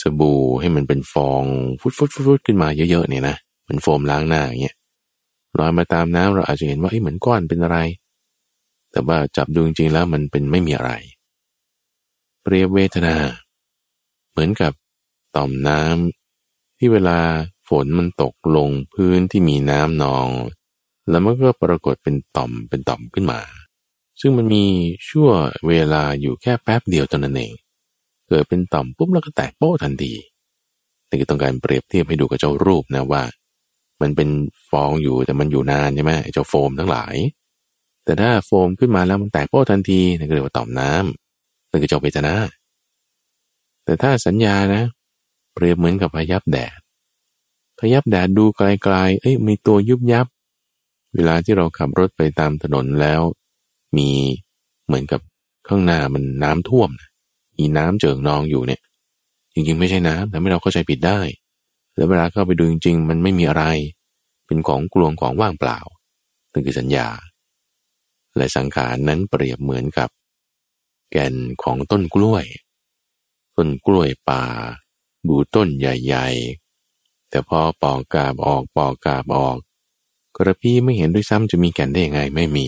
[0.00, 1.42] สบู่ให้มันเป็นฟอง
[1.80, 3.36] ฟุดฟุดฟุดขึ้นมาเยอะๆเนี่ยนะ
[3.68, 4.76] มันโฟมล้างหน้าอย่างเงี้ย
[5.58, 7.78] ลอยมาตามน้ำเราอาจจะเห็นว่าเหมือนก้อนเป็นอะไร
[8.92, 10.92] แต่ว่าจับดูจริงๆแล้วมันเป็นไม่มีอะไร
[12.42, 13.16] เปรียบเวทนา
[14.30, 14.72] เหมือนกับ
[15.36, 17.18] ต่อมน้ำที่เวลา
[17.68, 20.26] ฝนมันตกลงพื้นที่มีน้ำนอง
[21.08, 23.40] แล้วมันก็ปรากฏเป็นต่อมเป็นต่อมขึ้นมา
[24.20, 24.64] ซึ่งมันมี
[25.08, 25.28] ชั่ว
[25.68, 27.52] เวลาอยู่แค่แป๊บเดียวตอนนั้นเอง
[28.28, 30.12] เกิดเป็นต่อมปุ๊บแล้วก็แตกโป้ทันที
[31.08, 33.22] นี่คือต้องการเปรียบเทียบให้ดูกับเจ้ารูปนะว่า
[34.00, 34.28] มันเป็น
[34.70, 37.14] ฟองอยู่แต่มันอยู่นานใช่ไหมเจ้าโฟมทั้งหลาย
[38.04, 42.34] แต่ถ้าโฟมขึ้นมาแล้วมันแตกโป้ทันทีนั่นก็เรียกว่าต่อมน้ำนั่นคือเจ้าเวทนา
[43.84, 44.82] แต่ถ้าสัญญานะ
[45.52, 46.78] เปรียบเหมือนกับพยับแดด
[47.78, 50.26] พยับแดดดูไกลๆเอ้ยมีตัวยุบยับ
[51.14, 53.20] เวลาที่เราขับรถไปตามถนนแล้ว
[53.96, 54.10] มี
[54.86, 55.20] เหมือนกับ
[55.68, 56.90] ข้างหน้ามันน้ำท่วม
[57.58, 58.82] มีน้ำเจิ่งนองอยู่เนี่ย
[59.52, 61.20] จริงๆไม่ใช่น้ำแต่ไม่เราเข้าใจผิดได้
[61.96, 63.64] แล้วเวลาเข้าไปดูจริง ๆ มันไม่มีอะไร
[64.46, 65.78] เป็นของกลวงของว่างเปล่า
[66.52, 67.08] นั่นคือสัญญา
[68.36, 70.08] และสังขารนั้นเปรียบเหมือนกับ
[71.10, 72.44] แก่นของต้นกล้วย
[73.56, 74.44] ต้นกล้วยป่า
[75.26, 76.28] บูต้นใหญ่
[76.78, 79.58] ๆ แต่พอปอกกาบออกปอกกาบออก
[80.42, 82.66] กระพี่ไม่เห็นด้วยซ้ำจะมีแก่นได้ยังไงไม่มี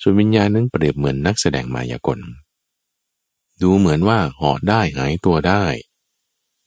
[0.00, 2.18] ส่วนวิญญาณนั้นเปรียบเหมือนนักแสดงมายากล
[3.62, 5.64] ดูเหมือนว่าหอดได้หายตัวได้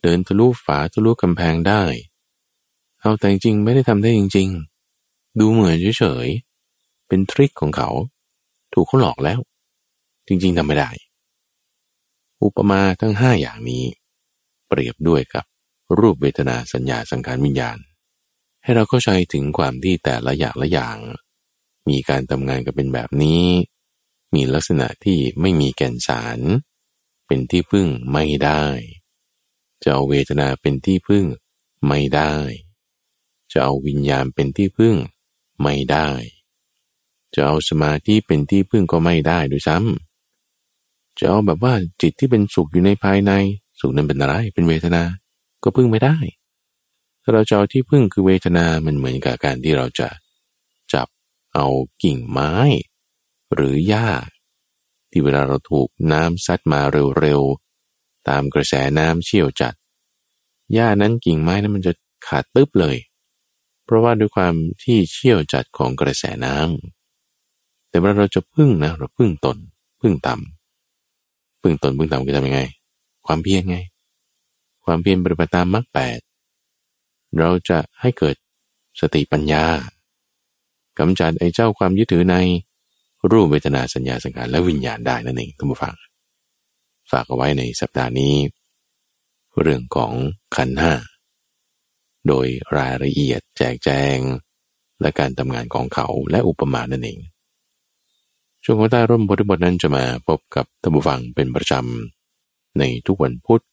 [0.02, 1.84] เดินทะลุฝาทะลุกำแพงได้
[3.02, 4.50] เอาแต่จริงไม่ได้ทำได้จริง
[4.94, 7.90] ๆ ดูเหมือนเฉยๆเป็นทริคของเขา
[8.74, 9.40] ถูกเขาหลอกแล้ว
[10.28, 10.90] จริงๆทำไม่ได้
[12.44, 13.84] อุปมาทั้งห้าอย่างนี้
[14.68, 15.46] เปรียบด้วยกับ
[16.00, 17.78] รูปเวทนาสัญญาสังขารวิญญาณ
[18.66, 20.98] ให้เราเข้าใจถึงความที่แต่ละอย่างละอย่าง
[21.90, 23.46] มีการทำงานกันเป็นแบบนี้
[24.34, 26.40] มีลักษณะที่ไม่มีแก่นสาร
[27.28, 28.64] เป็นที่พึ่งไม่ได้
[29.84, 31.26] จะเอาเวทนาเป็นที่พึ่ง
[31.88, 32.34] ไม่ได้
[33.52, 34.96] จะเอาวิญญาณเป็นที่พึ่ง
[35.62, 36.10] ไม่ได้
[37.34, 43.32] จะเอาสมาธิเป็นที่พึ่งก็ไม่ได้ด้วยซ้ำจะเอาแบบว่าจิตที่เป็นสุขอยู่ในภายใน
[43.80, 45.04] สุขนั้นเป็นอะไรเป็นเวทนา
[45.64, 46.16] ก็พึ่งไม่ได้
[47.28, 50.10] ถ้าเราจะเอาที่พึ่งคือเวทนา มันเหมือนกับการที่เราจะ
[50.94, 51.08] จับ
[51.54, 51.66] เอา
[52.04, 52.54] กิ่งไม้
[53.54, 54.10] หรือหญ้า
[55.12, 56.82] ที่เวลาเราถูกน้ำซัดมา
[57.20, 59.74] เร็วๆ ตามกระแสน้ำเชี่ยวจัด
[60.74, 61.94] หญ้านั้นกิ่งไม้นั้นมันจะ
[62.28, 62.98] ขาดตึ๊บเลย
[63.86, 64.54] เพราะว่าด้วยความ
[64.84, 69.58] ที่เชี่ยวจัดของกระแสน้ำ แต่เวลาเราจะพึ่งนะ เราพึ่งตน
[70.02, 72.62] พึ่งต่ำพึ่งตนพึ่งต่ำคือทำยังไง
[73.26, 73.78] ความเพียรไง
[74.86, 76.20] ความเพียรปฏิบัติตามมรรคแปด
[77.40, 78.36] เราจะให้เกิด
[79.00, 79.66] สติปัญญา
[81.00, 82.36] กำจัดไอ้เจ้าความยึดถือใน
[83.32, 85.96] รูปเวทนาสัญญาสังขารและวิญญาณได้นั่นเองท่านผู้ฟัง
[87.12, 88.36] ฝากเอาไว้ในสัปดาห์นี้
[89.62, 90.14] เรื่องของ
[90.56, 90.94] ขันห้า
[92.28, 94.18] โดยรายละเอียดแจกแจง
[95.02, 97.20] และการทำงานของเขาและอุปมานั่นเอง
[98.64, 103.64] ช่วงของใต้ร่มบทบทนั้นจะมาพบกับท่านผู้ฟังเป็นประจำในทุกวันพุธ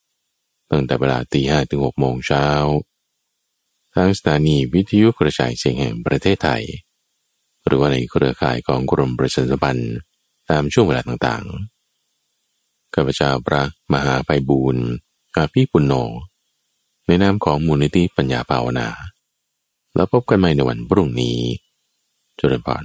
[0.70, 2.46] ตั้งแต่เวลาตีห้ถึงหกโมงเช้า
[3.95, 6.62] ทางสถานีวิทยุกระจายเสียงแห่งประเทศไทย
[7.66, 9.95] หรือว่าในเครือข่ายของกรมประชาสัมพันธ์
[10.51, 13.62] ตามช่วงเวลาต่างๆ ข้าพเจ้าพระ
[13.93, 14.86] มหาไพบูรณ์
[15.36, 15.95] อาภีปุณโญ
[17.07, 18.88] ในนามของมูลนิธิปัญญาภาวนา
[19.95, 21.38] แล้วพบกันใหม่ในวันพรุ่งนี้
[22.38, 22.84] จุลพร